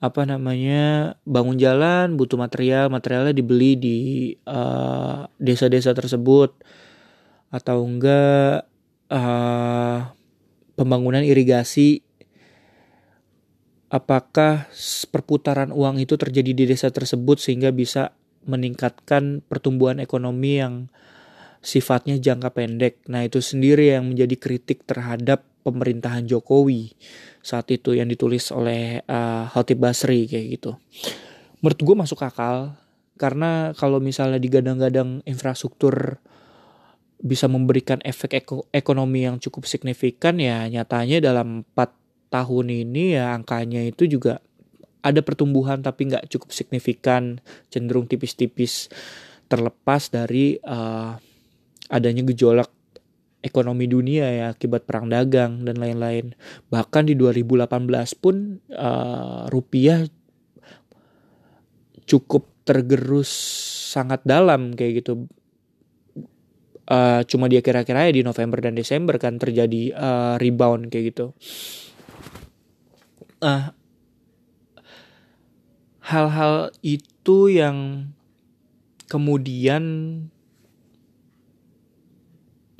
apa 0.02 0.26
namanya 0.26 1.14
bangun 1.30 1.62
jalan 1.62 2.18
butuh 2.18 2.34
material 2.34 2.90
materialnya 2.90 3.38
dibeli 3.38 3.78
di 3.78 4.00
eh, 4.34 5.20
desa-desa 5.38 5.94
tersebut. 5.94 6.58
Atau 7.52 7.84
enggak 7.84 8.64
uh, 9.12 10.00
pembangunan 10.80 11.20
irigasi. 11.20 12.00
Apakah 13.92 14.72
perputaran 15.12 15.76
uang 15.76 16.00
itu 16.00 16.16
terjadi 16.16 16.56
di 16.56 16.64
desa 16.64 16.96
tersebut 16.96 17.44
sehingga 17.44 17.76
bisa 17.76 18.16
meningkatkan 18.48 19.44
pertumbuhan 19.44 20.00
ekonomi 20.00 20.64
yang 20.64 20.88
sifatnya 21.60 22.16
jangka 22.16 22.56
pendek. 22.56 23.04
Nah, 23.12 23.28
itu 23.28 23.44
sendiri 23.44 23.92
yang 23.92 24.16
menjadi 24.16 24.40
kritik 24.40 24.88
terhadap 24.88 25.44
pemerintahan 25.68 26.24
Jokowi 26.26 26.96
saat 27.42 27.68
itu 27.74 27.98
yang 27.98 28.10
ditulis 28.10 28.54
oleh 28.54 29.02
uh, 29.06 29.50
Khatib 29.50 29.82
Basri 29.82 30.30
kayak 30.30 30.48
gitu. 30.62 30.72
Menurut 31.62 31.80
gue 31.82 31.96
masuk 31.98 32.22
akal 32.22 32.78
karena 33.22 33.74
kalau 33.78 34.02
misalnya 34.02 34.42
digadang-gadang 34.42 35.22
infrastruktur 35.30 36.18
bisa 37.22 37.46
memberikan 37.46 38.02
efek 38.02 38.42
eko 38.42 38.66
ekonomi 38.74 39.30
yang 39.30 39.38
cukup 39.38 39.70
signifikan 39.70 40.42
ya 40.42 40.66
nyatanya 40.66 41.22
dalam 41.22 41.62
4 41.78 42.34
tahun 42.34 42.68
ini 42.74 43.14
ya 43.14 43.38
angkanya 43.38 43.86
itu 43.86 44.10
juga 44.10 44.42
ada 45.06 45.22
pertumbuhan 45.22 45.86
tapi 45.86 46.10
nggak 46.10 46.34
cukup 46.34 46.50
signifikan 46.50 47.38
cenderung 47.70 48.10
tipis-tipis 48.10 48.90
terlepas 49.46 50.10
dari 50.10 50.58
uh, 50.66 51.14
adanya 51.94 52.26
gejolak 52.34 52.74
ekonomi 53.42 53.90
dunia 53.90 54.30
ya 54.30 54.46
akibat 54.54 54.86
perang 54.86 55.10
dagang 55.10 55.66
dan 55.66 55.82
lain-lain. 55.82 56.38
Bahkan 56.70 57.10
di 57.10 57.18
2018 57.18 57.68
pun 58.22 58.62
uh, 58.74 59.50
rupiah 59.50 60.06
cukup 62.06 62.48
tergerus 62.64 63.30
sangat 63.92 64.22
dalam 64.24 64.78
kayak 64.78 65.04
gitu. 65.04 65.26
Uh, 66.92 67.24
cuma 67.26 67.48
dia 67.48 67.64
kira-kira 67.64 68.10
ya 68.10 68.14
di 68.14 68.22
November 68.22 68.60
dan 68.60 68.76
Desember 68.76 69.16
kan 69.16 69.40
terjadi 69.40 69.96
uh, 69.96 70.36
rebound 70.38 70.92
kayak 70.92 71.16
gitu. 71.16 71.26
Uh, 73.42 73.74
hal-hal 76.04 76.70
itu 76.84 77.50
yang 77.50 78.12
kemudian 79.08 79.84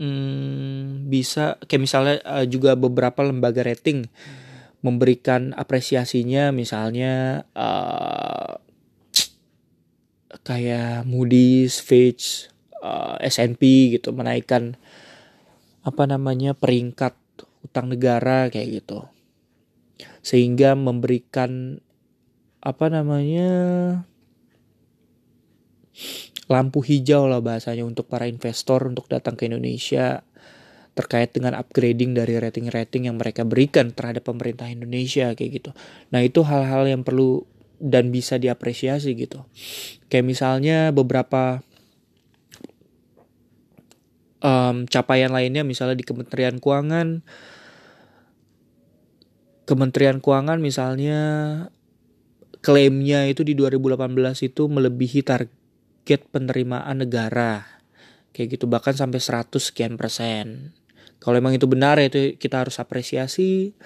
hmm, 0.02 1.06
bisa. 1.08 1.62
Kayak 1.70 1.82
misalnya 1.86 2.16
uh, 2.26 2.46
juga 2.50 2.74
beberapa 2.74 3.22
lembaga 3.22 3.62
rating 3.62 4.10
memberikan 4.82 5.54
apresiasinya 5.54 6.50
misalnya 6.50 7.46
uh, 7.54 8.58
kayak 10.42 11.06
Moody's, 11.06 11.78
Fitch, 11.78 12.50
uh, 12.82 13.22
S&P 13.22 13.94
gitu 13.94 14.10
menaikkan 14.10 14.74
apa 15.86 16.04
namanya 16.10 16.58
peringkat 16.58 17.14
utang 17.62 17.94
negara 17.94 18.50
kayak 18.50 18.82
gitu. 18.82 19.06
Sehingga 20.26 20.74
memberikan 20.74 21.78
apa 22.62 22.90
namanya 22.90 23.50
lampu 26.52 26.84
hijau 26.84 27.32
lah 27.32 27.40
bahasanya 27.40 27.88
untuk 27.88 28.12
para 28.12 28.28
investor 28.28 28.84
untuk 28.84 29.08
datang 29.08 29.40
ke 29.40 29.48
Indonesia 29.48 30.28
terkait 30.92 31.32
dengan 31.32 31.56
upgrading 31.56 32.12
dari 32.12 32.36
rating-rating 32.36 33.08
yang 33.08 33.16
mereka 33.16 33.48
berikan 33.48 33.96
terhadap 33.96 34.28
pemerintah 34.28 34.68
Indonesia 34.68 35.32
kayak 35.32 35.52
gitu. 35.64 35.72
Nah 36.12 36.20
itu 36.20 36.44
hal-hal 36.44 36.84
yang 36.92 37.08
perlu 37.08 37.48
dan 37.80 38.12
bisa 38.12 38.36
diapresiasi 38.36 39.16
gitu. 39.16 39.48
Kayak 40.12 40.28
misalnya 40.28 40.92
beberapa 40.92 41.64
um, 44.44 44.84
capaian 44.92 45.32
lainnya 45.32 45.64
misalnya 45.64 45.96
di 45.96 46.04
Kementerian 46.04 46.60
Keuangan, 46.60 47.24
Kementerian 49.64 50.20
Keuangan 50.20 50.60
misalnya 50.60 51.20
klaimnya 52.60 53.32
itu 53.32 53.48
di 53.48 53.56
2018 53.56 54.12
itu 54.44 54.68
melebihi 54.68 55.24
target 55.24 55.61
target 56.02 56.26
penerimaan 56.34 57.06
negara. 57.06 57.62
Kayak 58.34 58.58
gitu 58.58 58.66
bahkan 58.66 58.98
sampai 58.98 59.22
100 59.22 59.54
sekian 59.62 60.02
persen. 60.02 60.74
Kalau 61.22 61.38
emang 61.38 61.54
itu 61.54 61.70
benar 61.70 62.02
ya 62.02 62.10
itu 62.10 62.42
kita 62.42 62.66
harus 62.66 62.82
apresiasi. 62.82 63.78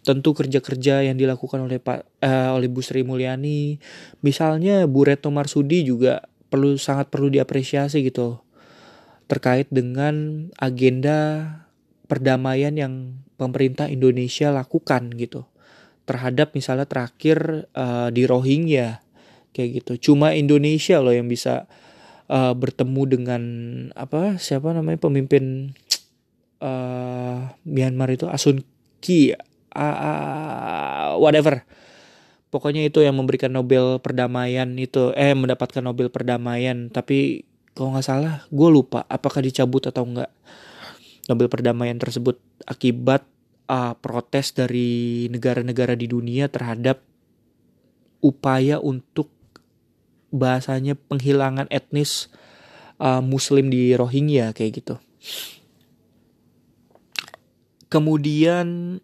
Tentu 0.00 0.32
kerja-kerja 0.32 1.04
yang 1.04 1.20
dilakukan 1.20 1.60
oleh 1.60 1.76
Pak 1.76 2.24
uh, 2.24 2.56
oleh 2.56 2.72
Bu 2.72 2.80
Sri 2.80 3.04
Mulyani. 3.04 3.76
Misalnya 4.24 4.88
Bu 4.88 5.04
Retno 5.04 5.28
Marsudi 5.28 5.84
juga 5.84 6.24
perlu 6.48 6.80
sangat 6.80 7.12
perlu 7.12 7.28
diapresiasi 7.28 8.00
gitu. 8.00 8.40
Terkait 9.28 9.68
dengan 9.68 10.48
agenda 10.56 11.44
perdamaian 12.08 12.72
yang 12.72 13.20
pemerintah 13.36 13.92
Indonesia 13.92 14.48
lakukan 14.48 15.12
gitu. 15.20 15.44
Terhadap 16.08 16.56
misalnya 16.56 16.88
terakhir 16.88 17.68
uh, 17.76 18.08
di 18.08 18.24
Rohingya 18.24 19.04
kayak 19.58 19.82
gitu. 19.82 20.14
Cuma 20.14 20.38
Indonesia 20.38 21.02
loh 21.02 21.10
yang 21.10 21.26
bisa 21.26 21.66
uh, 22.30 22.54
bertemu 22.54 23.02
dengan 23.10 23.42
apa 23.98 24.38
siapa 24.38 24.70
namanya 24.70 25.02
pemimpin 25.02 25.74
uh, 26.62 27.50
Myanmar 27.66 28.14
itu 28.14 28.30
Asun 28.30 28.62
Ki 29.02 29.34
uh, 29.74 31.18
whatever. 31.18 31.66
Pokoknya 32.48 32.86
itu 32.86 33.02
yang 33.04 33.18
memberikan 33.18 33.52
Nobel 33.52 34.00
perdamaian 34.00 34.72
itu 34.78 35.12
eh 35.18 35.34
mendapatkan 35.34 35.82
Nobel 35.84 36.08
perdamaian 36.08 36.88
tapi 36.88 37.44
kalau 37.76 37.92
nggak 37.92 38.06
salah 38.06 38.34
gue 38.48 38.68
lupa 38.72 39.04
apakah 39.06 39.44
dicabut 39.44 39.84
atau 39.84 40.08
enggak 40.08 40.32
Nobel 41.28 41.52
perdamaian 41.52 42.00
tersebut 42.00 42.40
akibat 42.64 43.28
uh, 43.68 43.92
protes 44.00 44.56
dari 44.56 45.28
negara-negara 45.28 45.92
di 45.92 46.08
dunia 46.08 46.48
terhadap 46.48 47.04
upaya 48.24 48.82
untuk 48.82 49.37
bahasanya 50.28 50.94
penghilangan 50.96 51.68
etnis 51.72 52.28
uh, 53.00 53.24
Muslim 53.24 53.72
di 53.72 53.94
Rohingya 53.96 54.52
kayak 54.52 54.84
gitu. 54.84 54.94
Kemudian 57.88 59.00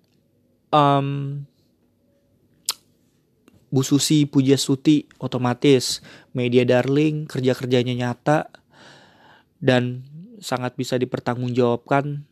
um, 0.69 1.09
Bu 3.75 3.83
Susi 3.83 4.29
Pujastuti 4.29 5.09
otomatis 5.19 6.05
media 6.31 6.63
darling 6.63 7.27
kerja 7.27 7.57
kerjanya 7.59 7.95
nyata 7.97 8.53
dan 9.59 10.05
sangat 10.39 10.77
bisa 10.77 11.01
dipertanggungjawabkan 11.01 12.29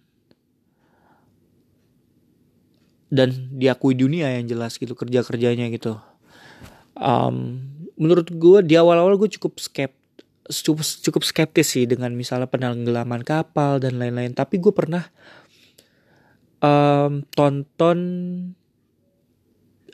dan 3.12 3.28
diakui 3.56 3.96
dunia 3.96 4.28
yang 4.36 4.44
jelas 4.46 4.76
gitu 4.76 4.92
kerja 4.92 5.24
kerjanya 5.24 5.66
gitu 5.72 5.96
um, 6.96 7.58
menurut 7.96 8.28
gue 8.32 8.58
di 8.64 8.74
awal 8.76 9.00
awal 9.00 9.14
gue 9.20 9.30
cukup 9.38 9.60
skept 9.60 10.02
cukup, 10.50 10.82
cukup 10.82 11.22
skeptis 11.22 11.78
sih 11.78 11.86
dengan 11.86 12.10
misalnya 12.12 12.50
penenggelaman 12.50 13.22
kapal 13.22 13.78
dan 13.78 14.02
lain-lain. 14.02 14.34
Tapi 14.34 14.58
gue 14.58 14.74
pernah 14.74 15.06
um, 16.58 17.22
tonton 17.32 17.98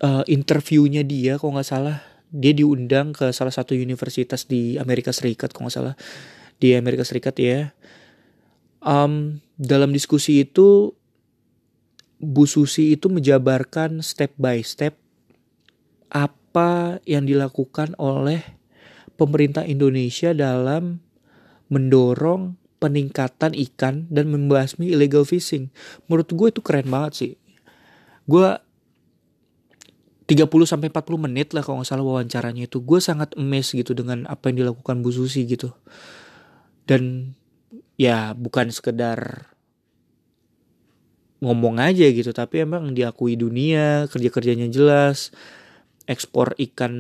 uh, 0.01 0.25
interviewnya 0.27 1.05
dia 1.05 1.37
kalau 1.37 1.59
nggak 1.59 1.69
salah. 1.69 1.99
Dia 2.29 2.53
diundang 2.53 3.17
ke 3.17 3.33
salah 3.33 3.53
satu 3.53 3.73
universitas 3.73 4.45
di 4.45 4.77
Amerika 4.77 5.13
Serikat 5.13 5.53
kalau 5.53 5.69
nggak 5.69 5.77
salah. 5.77 5.95
Di 6.61 6.77
Amerika 6.77 7.05
Serikat 7.05 7.37
ya. 7.41 7.73
Um, 8.79 9.43
dalam 9.59 9.91
diskusi 9.91 10.45
itu 10.45 10.95
Bu 12.19 12.47
Susi 12.47 12.95
itu 12.95 13.11
menjabarkan 13.11 14.03
step 14.03 14.35
by 14.39 14.63
step 14.63 14.95
apa 16.09 16.38
yang 17.07 17.29
dilakukan 17.29 17.95
oleh 18.01 18.43
pemerintah 19.15 19.63
Indonesia 19.63 20.35
dalam 20.35 21.03
mendorong 21.69 22.57
peningkatan 22.79 23.55
ikan 23.71 24.07
dan 24.09 24.31
membasmi 24.31 24.91
illegal 24.95 25.27
fishing. 25.27 25.69
Menurut 26.07 26.31
gue 26.31 26.49
itu 26.51 26.61
keren 26.63 26.89
banget 26.89 27.13
sih. 27.15 27.33
Gue 28.25 28.59
30 30.29 30.45
sampai 30.69 30.93
40 30.93 31.25
menit 31.25 31.57
lah 31.57 31.65
kalau 31.65 31.81
nggak 31.83 31.89
salah 31.89 32.07
wawancaranya 32.07 32.69
itu. 32.71 32.79
Gue 32.81 33.03
sangat 33.03 33.35
emes 33.35 33.75
gitu 33.75 33.93
dengan 33.93 34.25
apa 34.31 34.49
yang 34.49 34.67
dilakukan 34.67 35.03
Bu 35.03 35.11
Susi 35.11 35.45
gitu. 35.45 35.75
Dan 36.87 37.35
ya 37.99 38.33
bukan 38.33 38.71
sekedar 38.71 39.51
ngomong 41.39 41.79
aja 41.79 42.07
gitu 42.11 42.35
tapi 42.35 42.67
emang 42.67 42.95
diakui 42.95 43.39
dunia 43.39 44.11
kerja 44.11 44.31
kerjanya 44.31 44.67
jelas 44.67 45.31
ekspor 46.09 46.57
ikan 46.57 46.95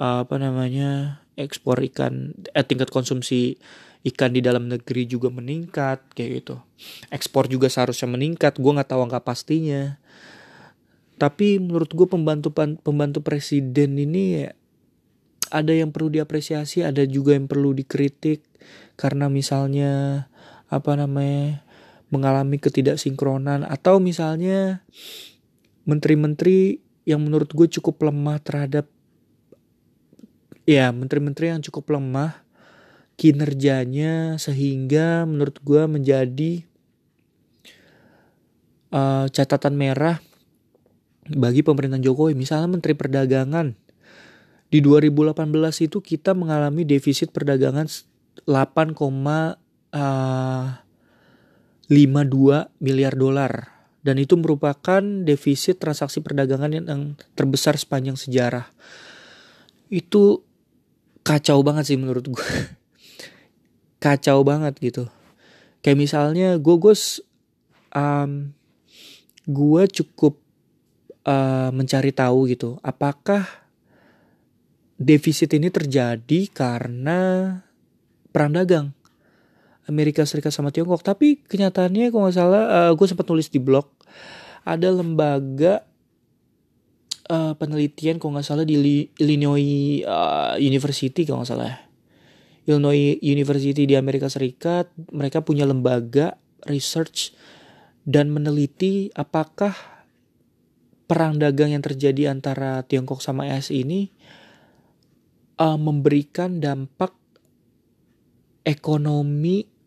apa 0.00 0.38
namanya 0.40 1.20
ekspor 1.34 1.82
ikan 1.92 2.32
eh, 2.54 2.64
tingkat 2.64 2.88
konsumsi 2.88 3.60
ikan 4.06 4.32
di 4.32 4.40
dalam 4.40 4.70
negeri 4.70 5.04
juga 5.04 5.28
meningkat 5.28 6.00
kayak 6.16 6.30
gitu. 6.40 6.56
Ekspor 7.12 7.52
juga 7.52 7.68
seharusnya 7.68 8.08
meningkat 8.08 8.56
gue 8.56 8.72
nggak 8.72 8.88
tahu 8.88 9.04
angka 9.04 9.20
pastinya. 9.20 10.00
Tapi 11.20 11.60
menurut 11.60 11.92
gue 11.92 12.08
pembantu 12.08 12.48
pembantu 12.80 13.20
presiden 13.20 14.00
ini 14.00 14.40
ya, 14.40 14.56
ada 15.52 15.76
yang 15.76 15.92
perlu 15.92 16.08
diapresiasi 16.08 16.80
ada 16.80 17.04
juga 17.04 17.36
yang 17.36 17.44
perlu 17.44 17.76
dikritik. 17.76 18.40
Karena 18.96 19.28
misalnya 19.28 20.24
apa 20.72 20.96
namanya 20.96 21.64
mengalami 22.08 22.56
ketidaksinkronan 22.56 23.68
atau 23.68 24.00
misalnya 24.00 24.80
menteri-menteri 25.84 26.80
yang 27.10 27.26
menurut 27.26 27.50
gue 27.50 27.66
cukup 27.66 28.06
lemah 28.06 28.38
terhadap 28.38 28.86
ya 30.62 30.94
menteri-menteri 30.94 31.50
yang 31.50 31.62
cukup 31.66 31.98
lemah 31.98 32.46
kinerjanya 33.18 34.38
sehingga 34.38 35.26
menurut 35.26 35.58
gue 35.60 35.82
menjadi 35.90 36.52
uh, 38.94 39.26
catatan 39.28 39.74
merah 39.74 40.22
bagi 41.28 41.60
pemerintahan 41.66 42.00
Jokowi. 42.00 42.38
Misalnya 42.38 42.70
menteri 42.70 42.94
perdagangan 42.94 43.74
di 44.70 44.78
2018 44.78 45.34
itu 45.90 45.98
kita 45.98 46.32
mengalami 46.32 46.86
defisit 46.86 47.34
perdagangan 47.34 47.90
8, 48.46 48.46
uh, 48.94 50.66
52 51.90 52.70
miliar 52.78 53.14
dolar 53.18 53.79
dan 54.00 54.16
itu 54.16 54.36
merupakan 54.40 55.02
defisit 55.02 55.76
transaksi 55.76 56.24
perdagangan 56.24 56.72
yang 56.72 57.02
terbesar 57.36 57.76
sepanjang 57.76 58.16
sejarah. 58.16 58.68
Itu 59.92 60.44
kacau 61.20 61.60
banget 61.60 61.92
sih 61.92 61.98
menurut 62.00 62.24
gue. 62.24 62.46
kacau 64.04 64.40
banget 64.40 64.80
gitu. 64.80 65.04
Kayak 65.84 66.00
misalnya 66.00 66.56
gue 66.56 66.76
gus 66.80 67.20
um, 67.92 68.52
gue 69.44 69.82
cukup 69.88 70.40
uh, 71.28 71.68
mencari 71.72 72.12
tahu 72.12 72.48
gitu, 72.48 72.80
apakah 72.80 73.44
defisit 75.00 75.52
ini 75.56 75.72
terjadi 75.72 76.40
karena 76.52 77.20
perang 78.30 78.52
dagang 78.52 78.92
Amerika 79.90 80.22
Serikat 80.22 80.54
sama 80.54 80.70
Tiongkok 80.70 81.02
tapi 81.02 81.42
kenyataannya 81.50 82.14
kalau 82.14 82.30
nggak 82.30 82.36
salah 82.38 82.62
uh, 82.64 82.78
eh, 82.88 82.92
gue 82.94 83.06
sempat 83.10 83.26
nulis 83.26 83.50
di 83.50 83.58
blog 83.58 83.90
ada 84.62 84.88
lembaga 84.94 85.82
uh, 87.26 87.52
penelitian 87.58 88.22
kalau 88.22 88.38
nggak 88.38 88.46
salah 88.46 88.62
di 88.62 88.78
Illinois 89.18 90.06
uh, 90.06 90.54
University 90.62 91.26
kalau 91.26 91.42
nggak 91.42 91.50
salah 91.50 91.68
ya. 91.68 91.78
Illinois 92.70 93.18
University 93.24 93.88
di 93.88 93.98
Amerika 93.98 94.30
Serikat 94.30 94.92
mereka 95.10 95.42
punya 95.42 95.66
lembaga 95.66 96.38
research 96.68 97.34
dan 98.04 98.30
meneliti 98.30 99.10
apakah 99.16 99.74
perang 101.10 101.40
dagang 101.42 101.74
yang 101.74 101.82
terjadi 101.82 102.30
antara 102.30 102.86
Tiongkok 102.86 103.18
sama 103.18 103.50
AS 103.50 103.74
ini 103.74 104.12
uh, 105.58 105.74
memberikan 105.74 106.62
dampak 106.62 107.16
ekonomi 108.62 109.79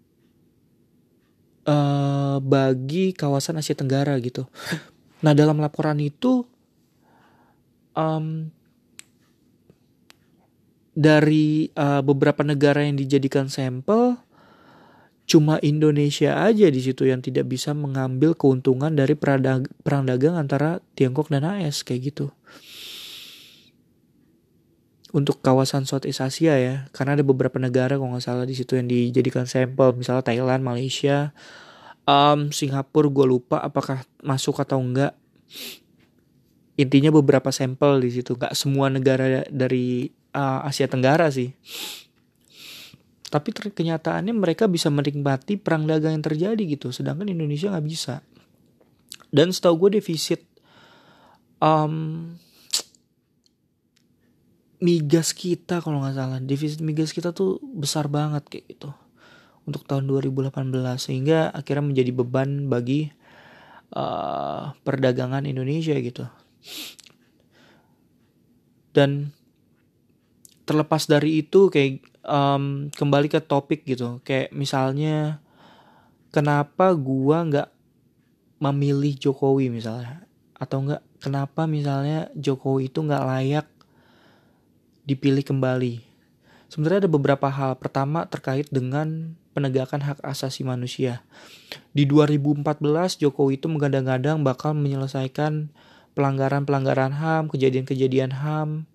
uh, 1.67 2.37
bagi 2.39 3.11
kawasan 3.15 3.59
Asia 3.59 3.75
Tenggara 3.75 4.15
gitu. 4.19 4.47
Nah 5.23 5.31
dalam 5.31 5.59
laporan 5.63 6.03
itu 6.03 6.43
um, 7.95 8.51
dari 10.93 11.71
uh, 11.73 12.05
beberapa 12.05 12.45
negara 12.45 12.85
yang 12.85 12.99
dijadikan 12.99 13.49
sampel 13.49 14.19
cuma 15.23 15.55
Indonesia 15.63 16.43
aja 16.43 16.67
di 16.67 16.83
situ 16.83 17.07
yang 17.07 17.23
tidak 17.23 17.47
bisa 17.47 17.71
mengambil 17.71 18.35
keuntungan 18.35 18.91
dari 18.91 19.15
perang 19.15 20.03
dagang 20.03 20.35
antara 20.35 20.83
Tiongkok 20.99 21.31
dan 21.31 21.47
AS 21.47 21.81
kayak 21.87 22.13
gitu 22.13 22.35
untuk 25.13 25.39
kawasan 25.45 25.85
Southeast 25.85 26.25
Asia 26.25 26.57
ya. 26.57 26.89
Karena 26.89 27.13
ada 27.13 27.23
beberapa 27.23 27.61
negara 27.61 27.95
kalau 27.95 28.17
nggak 28.17 28.25
salah 28.25 28.49
di 28.49 28.57
situ 28.57 28.75
yang 28.75 28.89
dijadikan 28.89 29.45
sampel. 29.45 29.93
Misalnya 29.93 30.25
Thailand 30.25 30.65
Malaysia 30.65 31.31
um, 32.09 32.49
Singapura 32.49 33.07
gue 33.07 33.25
lupa 33.29 33.61
apakah 33.61 34.03
masuk 34.25 34.59
atau 34.59 34.81
enggak 34.81 35.15
intinya 36.73 37.13
beberapa 37.13 37.53
sampel 37.53 38.01
di 38.01 38.09
situ. 38.09 38.33
Nggak 38.33 38.57
semua 38.57 38.89
negara 38.89 39.45
dari 39.47 40.09
uh, 40.33 40.65
Asia 40.65 40.89
Tenggara 40.89 41.29
sih. 41.29 41.53
Tapi 43.29 43.49
kenyataannya 43.53 44.33
mereka 44.33 44.69
bisa 44.69 44.93
menikmati 44.93 45.57
perang 45.57 45.89
dagang 45.89 46.17
yang 46.17 46.25
terjadi 46.25 46.63
gitu. 46.65 46.89
Sedangkan 46.89 47.29
Indonesia 47.29 47.69
nggak 47.69 47.85
bisa. 47.85 48.25
Dan 49.33 49.49
setahu 49.49 49.89
gue 49.89 49.97
defisit 50.01 50.45
um, 51.57 52.37
migas 54.83 55.31
kita 55.31 55.79
kalau 55.79 56.03
nggak 56.03 56.19
salah. 56.19 56.39
Defisit 56.43 56.83
migas 56.83 57.15
kita 57.15 57.31
tuh 57.31 57.63
besar 57.63 58.11
banget 58.11 58.43
kayak 58.51 58.75
gitu. 58.75 58.91
Untuk 59.63 59.87
tahun 59.87 60.11
2018 60.11 60.51
sehingga 60.99 61.47
akhirnya 61.55 61.87
menjadi 61.87 62.11
beban 62.11 62.67
bagi 62.67 63.07
uh, 63.95 64.75
perdagangan 64.83 65.47
Indonesia 65.47 65.95
gitu. 65.95 66.27
Dan 68.91 69.31
terlepas 70.67 71.07
dari 71.07 71.39
itu 71.39 71.71
kayak 71.71 72.03
um, 72.27 72.91
kembali 72.91 73.31
ke 73.31 73.39
topik 73.39 73.87
gitu. 73.87 74.19
Kayak 74.27 74.51
misalnya 74.51 75.39
kenapa 76.35 76.91
gua 76.91 77.47
nggak 77.47 77.69
memilih 78.59 79.15
Jokowi 79.15 79.71
misalnya? 79.71 80.27
Atau 80.59 80.83
enggak 80.83 81.07
kenapa 81.23 81.63
misalnya 81.71 82.27
Jokowi 82.35 82.91
itu 82.91 82.99
nggak 82.99 83.23
layak 83.23 83.67
dipilih 85.03 85.43
kembali. 85.43 86.03
Sebenarnya 86.71 87.05
ada 87.05 87.11
beberapa 87.11 87.47
hal. 87.53 87.77
Pertama 87.77 88.25
terkait 88.25 88.65
dengan 88.73 89.37
penegakan 89.53 90.01
hak 90.01 90.19
asasi 90.25 90.65
manusia. 90.65 91.21
Di 91.93 92.09
2014 92.09 93.21
Jokowi 93.21 93.61
itu 93.61 93.69
menggadang-gadang 93.69 94.41
bakal 94.41 94.73
menyelesaikan 94.73 95.69
pelanggaran-pelanggaran 96.17 97.13
HAM, 97.13 97.53
kejadian-kejadian 97.53 98.41
HAM 98.41 98.89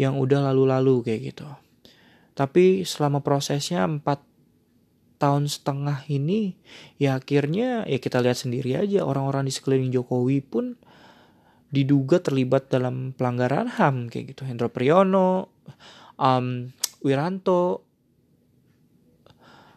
yang 0.00 0.16
udah 0.16 0.48
lalu-lalu 0.48 1.04
kayak 1.04 1.36
gitu. 1.36 1.48
Tapi 2.32 2.88
selama 2.88 3.20
prosesnya 3.20 3.84
4 3.84 4.00
tahun 5.20 5.52
setengah 5.52 6.08
ini 6.08 6.56
ya 6.96 7.20
akhirnya 7.20 7.84
ya 7.84 8.00
kita 8.00 8.24
lihat 8.24 8.40
sendiri 8.40 8.80
aja 8.80 9.04
orang-orang 9.04 9.44
di 9.44 9.52
sekeliling 9.52 9.92
Jokowi 9.92 10.40
pun 10.40 10.80
diduga 11.70 12.18
terlibat 12.18 12.66
dalam 12.66 13.14
pelanggaran 13.14 13.70
HAM 13.70 14.10
kayak 14.10 14.34
gitu 14.34 14.42
Hendro 14.42 14.68
Priyono, 14.74 15.54
um, 16.18 16.74
Wiranto, 17.00 17.86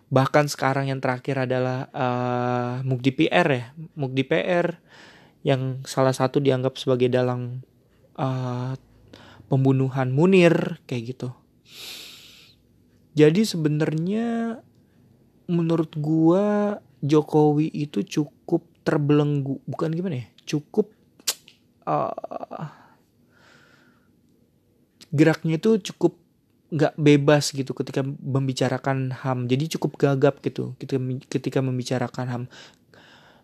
bahkan 0.10 0.50
sekarang 0.50 0.90
yang 0.90 1.02
terakhir 1.02 1.46
adalah 1.46 1.90
uh, 1.94 2.76
Mugdi 2.82 3.14
PR 3.14 3.48
ya, 3.50 3.66
Mugdi 3.94 4.26
PR 4.26 4.82
yang 5.46 5.86
salah 5.86 6.14
satu 6.14 6.42
dianggap 6.42 6.82
sebagai 6.82 7.14
dalang 7.14 7.62
uh, 8.18 8.74
pembunuhan 9.48 10.10
Munir 10.10 10.82
kayak 10.90 11.18
gitu. 11.18 11.30
Jadi 13.14 13.46
sebenarnya 13.46 14.58
menurut 15.46 15.94
gua 16.02 16.78
Jokowi 17.04 17.70
itu 17.70 18.02
cukup 18.02 18.66
terbelenggu, 18.82 19.62
bukan 19.70 19.94
gimana 19.94 20.24
ya? 20.24 20.28
Cukup 20.48 20.90
uh, 21.86 22.68
geraknya 25.14 25.62
itu 25.62 25.78
cukup 25.94 26.18
nggak 26.74 26.98
bebas 26.98 27.54
gitu 27.54 27.70
ketika 27.78 28.02
membicarakan 28.02 29.14
ham 29.14 29.46
jadi 29.46 29.78
cukup 29.78 30.02
gagap 30.02 30.42
gitu 30.42 30.74
ketika 30.82 30.98
ketika 31.30 31.60
membicarakan 31.62 32.26
ham 32.26 32.44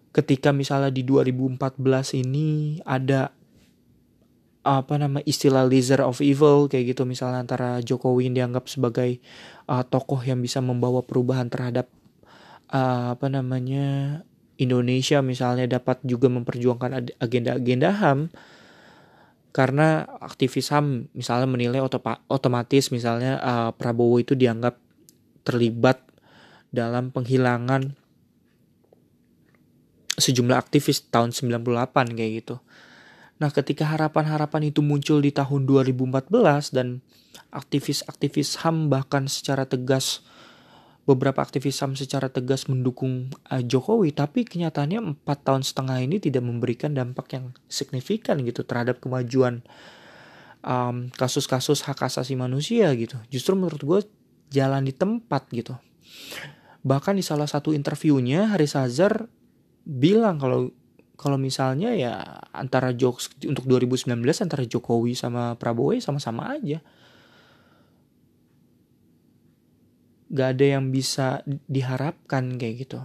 ketika 0.10 0.49
misalnya 0.49 0.89
di 0.89 1.06
2014 1.06 1.78
ini 2.25 2.82
ada 2.82 3.30
apa 4.65 4.99
nama 4.99 5.23
istilah 5.23 5.63
laser 5.65 6.04
of 6.04 6.19
evil 6.19 6.67
kayak 6.67 6.93
gitu. 6.93 7.08
Misalnya 7.08 7.41
antara 7.41 7.80
Jokowi 7.80 8.30
yang 8.30 8.36
dianggap 8.36 8.67
sebagai 8.67 9.23
uh, 9.71 9.82
tokoh 9.88 10.19
yang 10.21 10.43
bisa 10.43 10.60
membawa 10.60 11.02
perubahan 11.02 11.47
terhadap 11.47 11.88
uh, 12.69 13.15
apa 13.15 13.28
namanya 13.32 14.21
Indonesia 14.60 15.24
misalnya 15.24 15.65
dapat 15.65 16.04
juga 16.04 16.28
memperjuangkan 16.28 17.15
agenda-agenda 17.17 17.89
HAM 17.95 18.19
karena 19.56 20.06
aktivis 20.19 20.69
HAM 20.69 21.10
misalnya 21.15 21.48
menilai 21.50 21.82
otomatis 22.30 22.91
misalnya 22.93 23.39
uh, 23.39 23.72
Prabowo 23.74 24.22
itu 24.22 24.38
dianggap 24.38 24.78
terlibat 25.48 26.04
dalam 26.69 27.10
penghilangan 27.10 27.98
sejumlah 30.19 30.60
aktivis 30.60 31.08
tahun 31.10 31.32
98 31.32 32.13
kayak 32.13 32.32
gitu. 32.43 32.56
Nah, 33.39 33.50
ketika 33.56 33.88
harapan-harapan 33.88 34.67
itu 34.67 34.84
muncul 34.84 35.24
di 35.24 35.32
tahun 35.32 35.63
2014 35.63 36.76
dan 36.76 37.00
aktivis-aktivis 37.56 38.62
HAM 38.62 38.91
bahkan 38.91 39.32
secara 39.32 39.63
tegas 39.63 40.22
beberapa 41.10 41.41
aktivis 41.41 41.82
HAM 41.82 41.98
secara 41.98 42.30
tegas 42.30 42.69
mendukung 42.69 43.34
uh, 43.50 43.63
Jokowi, 43.65 44.13
tapi 44.13 44.45
kenyataannya 44.45 45.02
empat 45.17 45.41
tahun 45.41 45.65
setengah 45.65 46.06
ini 46.06 46.22
tidak 46.22 46.45
memberikan 46.45 46.93
dampak 46.93 47.34
yang 47.34 47.58
signifikan 47.65 48.45
gitu 48.45 48.62
terhadap 48.62 49.02
kemajuan 49.02 49.65
kasus-kasus 51.15 51.80
um, 51.82 51.86
hak 51.88 52.00
asasi 52.06 52.36
manusia 52.36 52.91
gitu. 52.93 53.15
Justru 53.32 53.56
menurut 53.56 53.80
gue 53.82 54.00
jalan 54.54 54.86
di 54.86 54.93
tempat 54.93 55.48
gitu. 55.50 55.74
Bahkan 56.84 57.15
di 57.15 57.24
salah 57.24 57.48
satu 57.48 57.72
interviewnya 57.72 58.52
Haris 58.52 58.76
Azhar 58.76 59.32
bilang 59.88 60.38
kalau 60.38 60.69
kalau 61.19 61.36
misalnya 61.36 61.95
ya 61.95 62.43
antara 62.56 62.95
jokes 62.95 63.32
untuk 63.43 63.67
2019 63.67 64.13
antara 64.39 64.63
Jokowi 64.63 65.15
sama 65.15 65.56
Prabowo 65.60 65.91
ya 65.91 66.00
sama-sama 66.04 66.56
aja 66.56 66.80
gak 70.30 70.58
ada 70.58 70.65
yang 70.80 70.94
bisa 70.94 71.42
diharapkan 71.65 72.58
kayak 72.58 72.88
gitu. 72.88 73.02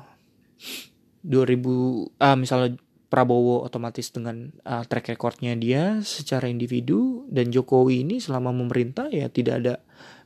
2000 1.24 2.20
ah 2.20 2.36
misalnya 2.36 2.76
Prabowo 3.08 3.62
otomatis 3.62 4.10
dengan 4.10 4.50
uh, 4.66 4.82
track 4.82 5.14
recordnya 5.14 5.54
dia 5.54 6.02
secara 6.02 6.50
individu 6.50 7.22
dan 7.30 7.54
Jokowi 7.54 8.02
ini 8.02 8.18
selama 8.18 8.50
memerintah 8.50 9.06
ya 9.06 9.30
tidak 9.30 9.62
ada 9.62 9.74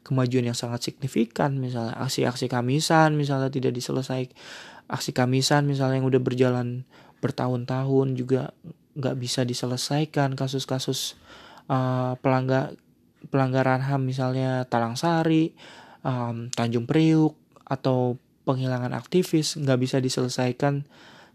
kemajuan 0.09 0.49
yang 0.49 0.57
sangat 0.57 0.89
signifikan. 0.89 1.61
Misalnya 1.61 2.01
aksi-aksi 2.01 2.49
kamisan 2.49 3.13
misalnya 3.13 3.53
tidak 3.53 3.77
diselesaikan 3.77 4.33
aksi 4.89 5.13
kamisan 5.13 5.69
misalnya 5.69 6.01
yang 6.01 6.09
udah 6.09 6.23
berjalan 6.25 6.89
bertahun-tahun 7.21 8.17
juga 8.17 8.57
nggak 8.97 9.17
bisa 9.21 9.45
diselesaikan. 9.45 10.33
Kasus-kasus 10.33 11.21
uh, 11.69 12.17
pelanggar 12.25 12.73
pelanggaran 13.29 13.85
ham 13.85 14.09
misalnya 14.09 14.65
Talang 14.65 14.97
Sari 14.97 15.53
um, 16.03 16.51
Tanjung 16.53 16.87
Priuk 16.87 17.35
atau 17.65 18.17
penghilangan 18.49 18.97
aktivis 18.97 19.61
nggak 19.61 19.79
bisa 19.79 19.97
diselesaikan 20.01 20.89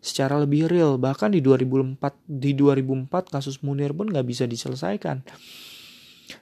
secara 0.04 0.42
lebih 0.42 0.68
real. 0.68 1.00
Bahkan 1.00 1.32
di 1.32 1.40
2004 1.40 2.02
di 2.28 2.52
2004 2.58 3.08
kasus 3.34 3.64
Munir 3.64 3.96
pun 3.96 4.12
nggak 4.12 4.28
bisa 4.28 4.44
diselesaikan. 4.44 5.24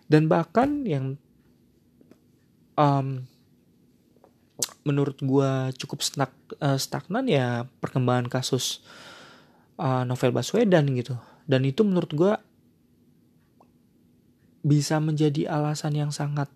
Dan 0.10 0.32
bahkan 0.32 0.88
yang 0.88 1.20
um, 2.80 3.28
menurut 4.82 5.18
gue 5.22 5.52
cukup 5.78 6.02
stag, 6.02 6.32
uh, 6.58 6.78
stagnan 6.78 7.30
ya 7.30 7.70
perkembangan 7.84 8.32
kasus 8.32 8.82
uh, 9.78 10.02
novel 10.08 10.34
Baswedan 10.34 10.90
gitu. 10.98 11.18
Dan 11.46 11.66
itu 11.68 11.86
menurut 11.86 12.12
gue 12.14 12.34
bisa 14.62 15.02
menjadi 15.02 15.50
alasan 15.50 15.98
yang 15.98 16.14
sangat 16.14 16.48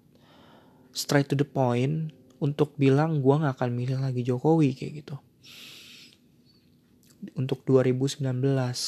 straight 0.95 1.27
to 1.27 1.36
the 1.36 1.43
point 1.43 2.15
untuk 2.39 2.71
bilang 2.79 3.19
gue 3.19 3.36
gak 3.36 3.60
akan 3.60 3.71
milih 3.75 3.99
lagi 3.99 4.23
Jokowi 4.23 4.71
kayak 4.71 4.93
gitu. 5.03 5.15
Untuk 7.36 7.67
2019 7.67 8.23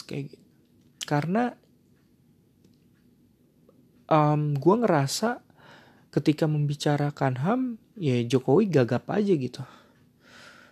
kayak 0.07 0.23
gitu. 0.31 0.45
Karena 1.03 1.51
um, 4.07 4.55
gue 4.55 4.75
ngerasa 4.83 5.43
ketika 6.15 6.47
membicarakan 6.47 7.33
ham 7.43 7.61
ya 7.99 8.23
Jokowi 8.23 8.71
gagap 8.71 9.11
aja 9.11 9.35
gitu. 9.35 9.63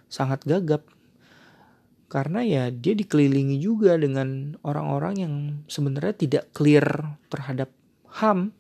Sangat 0.08 0.48
gagap. 0.48 0.88
Karena 2.08 2.46
ya 2.48 2.72
dia 2.72 2.96
dikelilingi 2.96 3.60
juga 3.60 4.00
dengan 4.00 4.56
orang-orang 4.64 5.14
yang 5.20 5.34
sebenarnya 5.68 6.16
tidak 6.16 6.44
clear 6.56 7.18
terhadap 7.28 7.76
ham 8.24 8.56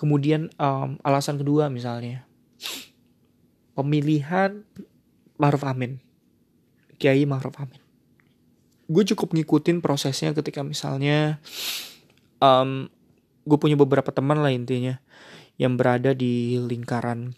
Kemudian 0.00 0.48
um, 0.56 0.96
alasan 1.04 1.36
kedua 1.36 1.68
misalnya. 1.68 2.24
Pemilihan 3.76 4.64
Maruf 5.36 5.60
Amin, 5.68 6.00
Kiai 6.96 7.28
Maruf 7.28 7.52
Amin. 7.60 7.80
Gue 8.88 9.04
cukup 9.04 9.36
ngikutin 9.36 9.84
prosesnya 9.84 10.32
ketika 10.32 10.64
misalnya 10.64 11.36
um, 12.40 12.88
gue 13.44 13.58
punya 13.60 13.76
beberapa 13.76 14.08
teman 14.08 14.40
lah 14.40 14.52
intinya 14.52 15.00
yang 15.60 15.76
berada 15.76 16.16
di 16.16 16.56
lingkaran 16.56 17.36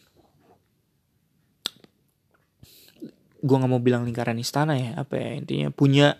gue 3.42 3.56
nggak 3.58 3.70
mau 3.70 3.82
bilang 3.82 4.06
lingkaran 4.06 4.38
istana 4.38 4.78
ya 4.78 4.90
apa 5.02 5.18
ya 5.18 5.30
intinya 5.34 5.68
punya 5.74 6.14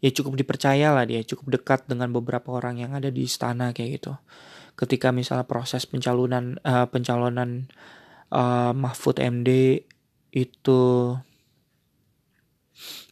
ya 0.00 0.08
cukup 0.08 0.40
dipercaya 0.40 0.88
lah 0.96 1.04
dia 1.04 1.20
cukup 1.20 1.60
dekat 1.60 1.84
dengan 1.84 2.08
beberapa 2.08 2.48
orang 2.48 2.80
yang 2.80 2.96
ada 2.96 3.12
di 3.12 3.28
istana 3.28 3.76
kayak 3.76 4.00
gitu 4.00 4.16
ketika 4.82 5.14
misalnya 5.14 5.46
proses 5.46 5.86
pencalonan 5.86 6.58
uh, 6.66 6.90
pencalonan 6.90 7.70
uh, 8.34 8.74
Mahfud 8.74 9.22
MD 9.22 9.78
itu 10.34 10.82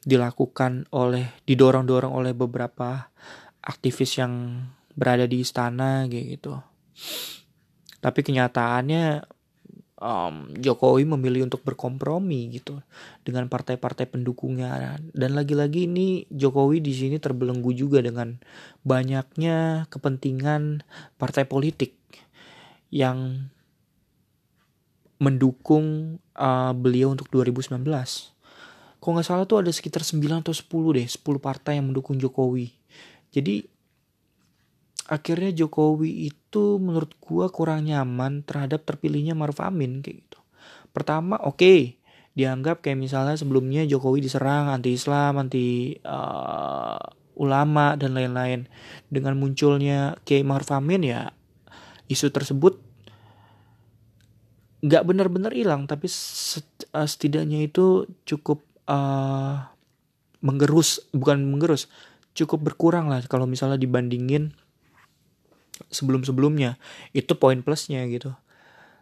dilakukan 0.03 0.91
oleh 0.91 1.31
didorong-dorong 1.47 2.11
oleh 2.11 2.35
beberapa 2.35 3.15
aktivis 3.63 4.19
yang 4.19 4.67
berada 4.99 5.31
di 5.31 5.47
istana 5.47 6.11
gitu. 6.11 6.59
Tapi 8.03 8.21
kenyataannya 8.27 9.23
um, 10.01 10.51
Jokowi 10.57 11.05
memilih 11.07 11.47
untuk 11.47 11.63
berkompromi 11.63 12.51
gitu 12.51 12.81
dengan 13.23 13.47
partai-partai 13.47 14.09
pendukungnya 14.09 14.99
dan 15.13 15.31
lagi-lagi 15.37 15.87
ini 15.87 16.25
Jokowi 16.33 16.81
di 16.81 16.97
sini 16.97 17.17
terbelenggu 17.21 17.71
juga 17.77 18.01
dengan 18.01 18.41
banyaknya 18.83 19.87
kepentingan 19.93 20.83
partai 21.21 21.45
politik 21.47 21.95
yang 22.91 23.47
mendukung 25.21 26.17
uh, 26.35 26.73
beliau 26.73 27.13
untuk 27.13 27.29
2019. 27.29 27.85
Kalau 29.01 29.13
nggak 29.17 29.29
salah 29.29 29.45
tuh 29.45 29.61
ada 29.61 29.73
sekitar 29.73 30.01
9 30.01 30.17
atau 30.41 30.53
10 30.53 30.97
deh, 30.97 31.07
10 31.07 31.21
partai 31.41 31.77
yang 31.77 31.93
mendukung 31.93 32.17
Jokowi. 32.17 32.73
Jadi 33.31 33.65
akhirnya 35.13 35.53
Jokowi 35.53 36.33
itu 36.33 36.40
menurut 36.59 37.15
gua 37.23 37.53
kurang 37.53 37.87
nyaman 37.87 38.43
terhadap 38.43 38.83
terpilihnya 38.83 39.39
Maruf 39.39 39.63
Amin 39.63 40.03
kayak 40.03 40.27
gitu. 40.27 40.39
Pertama 40.91 41.39
oke 41.39 41.61
okay, 41.63 41.79
dianggap 42.35 42.83
kayak 42.83 42.99
misalnya 42.99 43.39
sebelumnya 43.39 43.87
Jokowi 43.87 44.27
diserang 44.27 44.73
anti 44.75 44.99
Islam, 44.99 45.39
anti 45.39 45.95
uh, 46.03 46.99
ulama 47.39 47.95
dan 47.95 48.19
lain-lain. 48.19 48.67
Dengan 49.07 49.39
munculnya 49.39 50.19
Kiai 50.27 50.43
Maruf 50.43 50.75
Amin 50.75 51.07
ya 51.07 51.31
isu 52.11 52.35
tersebut 52.35 52.83
nggak 54.81 55.07
benar-benar 55.07 55.55
hilang 55.55 55.87
tapi 55.87 56.11
uh, 56.11 57.07
setidaknya 57.07 57.69
itu 57.69 58.11
cukup 58.27 58.67
uh, 58.91 59.71
menggerus 60.41 61.05
bukan 61.15 61.45
menggerus 61.47 61.87
cukup 62.33 62.73
berkurang 62.73 63.07
lah 63.13 63.21
kalau 63.29 63.45
misalnya 63.45 63.77
dibandingin 63.77 64.57
sebelum-sebelumnya. 65.89 66.77
Itu 67.17 67.41
poin 67.41 67.65
plusnya 67.65 68.05
gitu. 68.13 68.37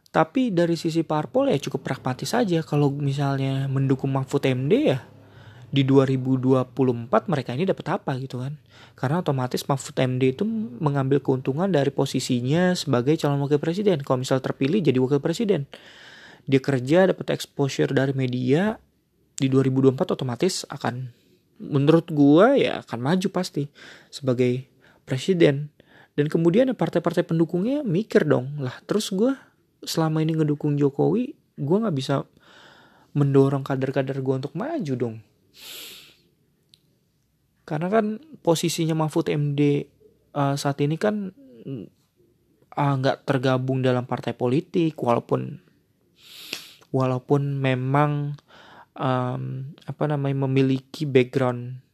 Tapi 0.08 0.54
dari 0.54 0.78
sisi 0.78 1.04
parpol 1.04 1.52
ya 1.52 1.58
cukup 1.60 1.84
pragmatis 1.84 2.32
saja 2.32 2.64
kalau 2.64 2.88
misalnya 2.88 3.68
mendukung 3.68 4.08
Mahfud 4.08 4.40
MD 4.40 4.96
ya 4.96 5.04
di 5.68 5.84
2024 5.84 6.72
mereka 7.28 7.52
ini 7.52 7.68
dapat 7.68 8.00
apa 8.00 8.16
gitu 8.16 8.40
kan? 8.40 8.56
Karena 8.96 9.20
otomatis 9.20 9.68
Mahfud 9.68 9.92
MD 9.92 10.32
itu 10.32 10.48
mengambil 10.80 11.20
keuntungan 11.20 11.68
dari 11.68 11.92
posisinya 11.92 12.72
sebagai 12.72 13.20
calon 13.20 13.44
wakil 13.44 13.60
presiden. 13.60 14.00
Kalau 14.00 14.24
misal 14.24 14.40
terpilih 14.40 14.80
jadi 14.80 14.96
wakil 14.96 15.20
presiden. 15.20 15.68
Dia 16.48 16.64
kerja 16.64 17.12
dapat 17.12 17.28
exposure 17.36 17.92
dari 17.92 18.16
media 18.16 18.80
di 19.36 19.52
2024 19.52 20.16
otomatis 20.16 20.64
akan 20.72 21.12
menurut 21.60 22.08
gua 22.08 22.56
ya 22.56 22.80
akan 22.80 22.98
maju 23.04 23.28
pasti 23.28 23.68
sebagai 24.08 24.64
presiden 25.04 25.68
dan 26.18 26.26
kemudian 26.26 26.74
partai-partai 26.74 27.22
pendukungnya 27.22 27.86
mikir 27.86 28.26
dong 28.26 28.58
lah 28.58 28.74
terus 28.90 29.14
gue 29.14 29.30
selama 29.86 30.18
ini 30.18 30.34
ngedukung 30.34 30.74
Jokowi 30.74 31.38
gue 31.54 31.76
nggak 31.78 31.94
bisa 31.94 32.26
mendorong 33.16 33.66
kader-kader 33.66 34.20
gue 34.20 34.34
untuk 34.38 34.54
maju 34.54 34.94
dong. 34.94 35.16
Karena 37.66 37.88
kan 37.92 38.22
posisinya 38.40 38.96
Mahfud 38.96 39.28
MD 39.28 39.84
uh, 40.32 40.56
saat 40.56 40.80
ini 40.80 40.96
kan 40.96 41.34
uh, 42.72 42.94
nggak 42.96 43.28
tergabung 43.28 43.84
dalam 43.84 44.08
partai 44.08 44.32
politik 44.32 44.96
walaupun 44.96 45.60
walaupun 46.88 47.60
memang 47.60 48.40
um, 48.96 49.42
apa 49.84 50.04
namanya 50.08 50.48
memiliki 50.48 51.04
background 51.04 51.84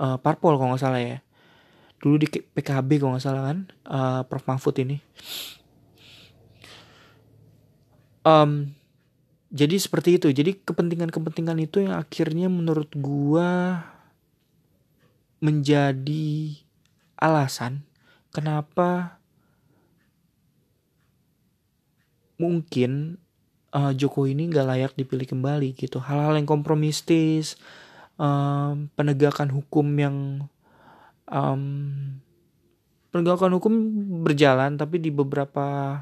uh, 0.00 0.16
parpol 0.16 0.56
kalau 0.56 0.72
nggak 0.72 0.80
salah 0.80 1.02
ya 1.04 1.18
dulu 2.02 2.18
di 2.18 2.26
PKB 2.26 2.98
kalau 2.98 3.14
nggak 3.14 3.22
salah 3.22 3.54
kan 3.54 3.58
uh, 3.86 4.20
Prof. 4.26 4.42
Mahfud 4.42 4.74
ini. 4.82 4.98
Um, 8.26 8.74
jadi 9.54 9.78
seperti 9.78 10.18
itu. 10.18 10.34
Jadi 10.34 10.58
kepentingan-kepentingan 10.66 11.62
itu 11.62 11.86
yang 11.86 11.94
akhirnya 11.94 12.50
menurut 12.50 12.90
gua 12.98 13.86
menjadi 15.38 16.58
alasan 17.18 17.86
kenapa 18.34 19.18
mungkin 22.38 23.22
uh, 23.70 23.94
Jokowi 23.94 24.34
ini 24.34 24.50
nggak 24.50 24.66
layak 24.66 24.92
dipilih 24.98 25.26
kembali 25.30 25.78
gitu. 25.78 26.02
Hal-hal 26.02 26.34
yang 26.34 26.46
kompromistis 26.46 27.54
um, 28.18 28.90
penegakan 28.98 29.54
hukum 29.54 29.86
yang 29.94 30.16
um, 31.28 31.62
penegakan 33.12 33.52
hukum 33.60 33.74
berjalan 34.24 34.80
tapi 34.80 34.98
di 34.98 35.12
beberapa 35.12 36.00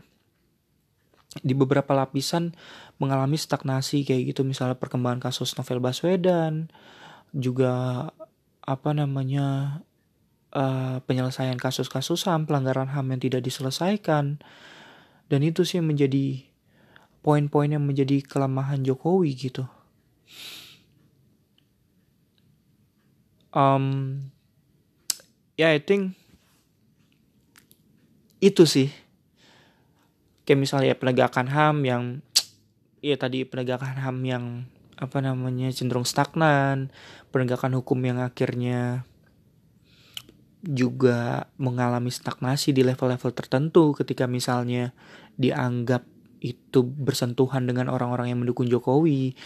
di 1.38 1.54
beberapa 1.54 1.94
lapisan 1.94 2.54
mengalami 2.98 3.38
stagnasi 3.38 4.02
kayak 4.02 4.35
gitu. 4.35 4.42
Misalnya 4.42 4.78
perkembangan 4.78 5.30
kasus 5.30 5.54
Novel 5.54 5.78
Baswedan 5.78 6.70
juga 7.30 8.06
apa 8.66 8.90
namanya 8.90 9.80
uh, 10.54 10.98
penyelesaian 11.06 11.59
kasus-kasus 11.59 12.26
HAM 12.26 12.50
pelanggaran 12.50 12.90
HAM 12.90 13.14
yang 13.14 13.20
tidak 13.22 13.42
diselesaikan. 13.46 14.42
Dan 15.30 15.40
itu 15.46 15.62
sih 15.62 15.78
menjadi 15.78 16.42
poin-poin 17.22 17.70
yang 17.70 17.87
menjadi 17.87 18.26
kelemahan 18.26 18.83
Jokowi 18.83 19.30
gitu. 19.38 19.64
Um, 23.54 24.30
ya 25.61 25.77
I 25.77 25.85
think 25.85 26.16
itu 28.40 28.64
sih. 28.64 28.88
Kayak 30.49 30.61
misalnya 30.64 30.94
penegakan 30.96 31.53
HAM 31.53 31.77
yang 31.85 32.05
ya 33.05 33.20
tadi 33.20 33.44
penegakan 33.44 34.01
HAM 34.01 34.18
yang 34.25 34.44
apa 34.96 35.20
namanya 35.20 35.68
cenderung 35.73 36.05
stagnan 36.05 36.92
penegakan 37.33 37.77
hukum 37.81 37.96
yang 38.05 38.20
akhirnya 38.20 39.09
juga 40.61 41.49
mengalami 41.57 42.12
stagnasi 42.12 42.77
di 42.77 42.85
level-level 42.85 43.33
tertentu 43.33 43.96
ketika 43.96 44.29
misalnya 44.29 44.92
dianggap 45.40 46.05
itu 46.40 46.85
bersentuhan 46.85 47.64
dengan 47.64 47.92
orang-orang 47.92 48.33
yang 48.33 48.40
mendukung 48.40 48.64
Jokowi. 48.64 49.37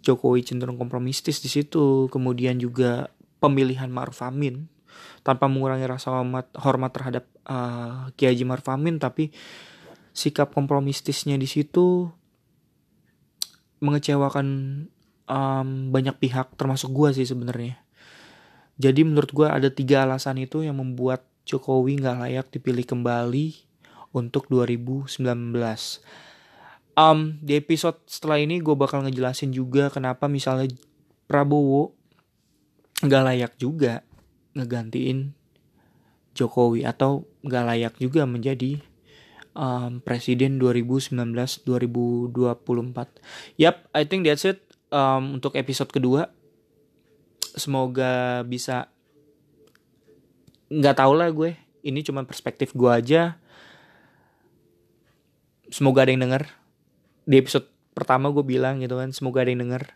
Jokowi 0.00 0.40
cenderung 0.44 0.80
kompromistis 0.80 1.44
di 1.44 1.52
situ 1.52 2.08
kemudian 2.08 2.56
juga 2.56 3.12
pemilihan 3.40 3.92
Maruf 3.92 4.24
Amin 4.24 4.77
tanpa 5.22 5.50
mengurangi 5.50 5.84
rasa 5.84 6.14
hormat 6.14 6.48
hormat 6.58 6.90
terhadap 6.94 7.24
uh, 7.48 8.08
Kiai 8.14 8.34
Haji 8.34 8.44
Maruf 8.46 8.68
Amin 8.70 8.96
tapi 9.00 9.30
sikap 10.12 10.50
kompromistisnya 10.54 11.38
di 11.38 11.46
situ 11.46 12.10
mengecewakan 13.78 14.46
um, 15.30 15.68
banyak 15.94 16.16
pihak 16.18 16.58
termasuk 16.58 16.90
gue 16.90 17.22
sih 17.22 17.26
sebenarnya. 17.26 17.78
Jadi 18.78 19.06
menurut 19.06 19.30
gue 19.30 19.46
ada 19.46 19.70
tiga 19.70 20.06
alasan 20.06 20.38
itu 20.42 20.62
yang 20.66 20.78
membuat 20.78 21.26
Jokowi 21.46 22.02
nggak 22.02 22.18
layak 22.18 22.46
dipilih 22.50 22.86
kembali 22.86 23.54
untuk 24.12 24.50
2019 24.50 25.18
um, 26.98 27.38
di 27.38 27.54
episode 27.54 28.02
setelah 28.10 28.42
ini 28.42 28.58
gue 28.58 28.74
bakal 28.74 29.06
ngejelasin 29.06 29.54
juga 29.54 29.86
kenapa 29.88 30.26
misalnya 30.26 30.66
Prabowo 31.30 31.94
nggak 32.98 33.24
layak 33.30 33.52
juga 33.62 34.02
ngegantiin 34.58 35.38
Jokowi 36.38 36.86
atau 36.86 37.26
nggak 37.42 37.64
layak 37.66 37.94
juga 37.98 38.22
menjadi 38.26 38.78
um, 39.58 39.98
presiden 39.98 40.62
2019-2024. 40.62 41.66
Yap, 43.58 43.76
I 43.90 44.02
think 44.06 44.22
that's 44.22 44.46
it 44.46 44.62
um, 44.94 45.42
untuk 45.42 45.58
episode 45.58 45.90
kedua. 45.90 46.30
Semoga 47.58 48.46
bisa 48.46 48.86
nggak 50.70 50.94
tau 50.94 51.12
lah 51.18 51.26
gue. 51.34 51.58
Ini 51.82 52.06
cuma 52.06 52.22
perspektif 52.22 52.70
gue 52.70 52.86
aja. 52.86 53.34
Semoga 55.74 56.06
ada 56.06 56.14
yang 56.14 56.22
denger. 56.22 56.46
Di 57.26 57.42
episode 57.42 57.66
pertama 57.92 58.30
gue 58.30 58.46
bilang 58.46 58.78
gitu 58.78 58.94
kan, 58.94 59.10
semoga 59.10 59.42
ada 59.42 59.50
yang 59.50 59.66
denger. 59.66 59.90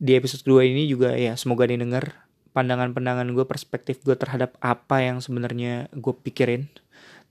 Di 0.00 0.16
episode 0.18 0.40
kedua 0.42 0.64
ini 0.64 0.88
juga 0.88 1.14
ya 1.14 1.36
semoga 1.36 1.68
ada 1.68 1.76
yang 1.76 1.86
denger 1.86 2.23
pandangan-pandangan 2.54 3.26
gue 3.34 3.44
perspektif 3.44 4.00
gue 4.06 4.14
terhadap 4.14 4.54
apa 4.62 5.02
yang 5.02 5.18
sebenarnya 5.18 5.90
gue 5.90 6.14
pikirin 6.14 6.70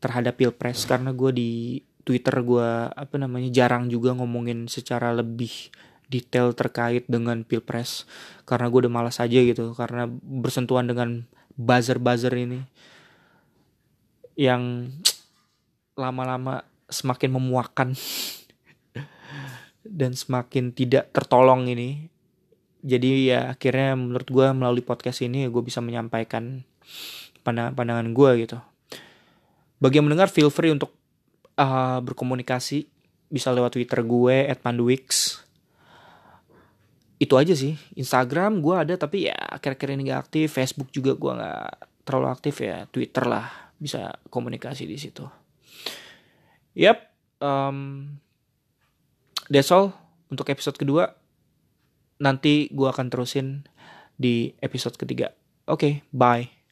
terhadap 0.03 0.36
pilpres. 0.36 0.83
Karena 0.83 1.15
gue 1.15 1.31
di 1.31 1.51
Twitter 2.03 2.36
gue 2.43 2.69
apa 2.91 3.15
namanya 3.15 3.47
jarang 3.49 3.88
juga 3.88 4.12
ngomongin 4.12 4.67
secara 4.67 5.15
lebih 5.15 5.71
detail 6.12 6.51
terkait 6.51 7.07
dengan 7.07 7.47
pilpres. 7.47 8.03
Karena 8.43 8.67
gue 8.67 8.86
udah 8.86 8.93
malas 8.93 9.23
aja 9.23 9.39
gitu 9.39 9.71
karena 9.73 10.12
bersentuhan 10.12 10.91
dengan 10.91 11.23
buzzer-buzzer 11.55 12.36
ini 12.36 12.59
yang 14.36 14.89
lama-lama 15.93 16.65
semakin 16.89 17.38
memuakan 17.38 17.89
dan 19.99 20.12
semakin 20.17 20.73
tidak 20.73 21.13
tertolong 21.13 21.69
ini 21.69 22.12
jadi 22.83 23.09
ya 23.23 23.39
akhirnya 23.55 23.95
menurut 23.95 24.27
gue 24.27 24.47
melalui 24.51 24.83
podcast 24.83 25.23
ini 25.23 25.47
gue 25.47 25.63
bisa 25.63 25.79
menyampaikan 25.79 26.67
pandangan-pandangan 27.41 28.11
gue 28.11 28.31
gitu. 28.43 28.57
Bagi 29.79 29.99
yang 29.99 30.11
mendengar 30.11 30.27
feel 30.27 30.51
free 30.51 30.71
untuk 30.71 30.91
uh, 31.55 32.03
berkomunikasi. 32.03 32.91
Bisa 33.33 33.49
lewat 33.49 33.79
Twitter 33.79 34.05
gue 34.05 34.35
@panduwix. 34.61 35.39
Itu 37.17 37.39
aja 37.39 37.55
sih. 37.57 37.73
Instagram 37.97 38.61
gue 38.61 38.75
ada 38.75 38.93
tapi 38.99 39.31
ya 39.31 39.37
akhir-akhir 39.57 39.87
ini 39.95 40.11
gak 40.11 40.29
aktif. 40.29 40.53
Facebook 40.53 40.93
juga 40.93 41.17
gue 41.17 41.31
nggak 41.39 41.67
terlalu 42.05 42.27
aktif 42.29 42.61
ya. 42.61 42.85
Twitter 42.91 43.25
lah 43.25 43.73
bisa 43.79 44.13
komunikasi 44.29 44.85
di 44.85 45.01
situ. 45.01 45.25
Yep 46.77 47.13
um, 47.43 48.07
that's 49.51 49.69
all 49.69 49.91
untuk 50.31 50.47
episode 50.47 50.79
kedua 50.79 51.11
nanti 52.21 52.69
gue 52.73 52.88
akan 52.89 53.08
terusin 53.10 53.65
di 54.17 54.54
episode 54.62 54.97
ketiga. 54.97 55.34
Oke 55.65 55.78
okay, 55.80 55.93
bye 56.12 56.62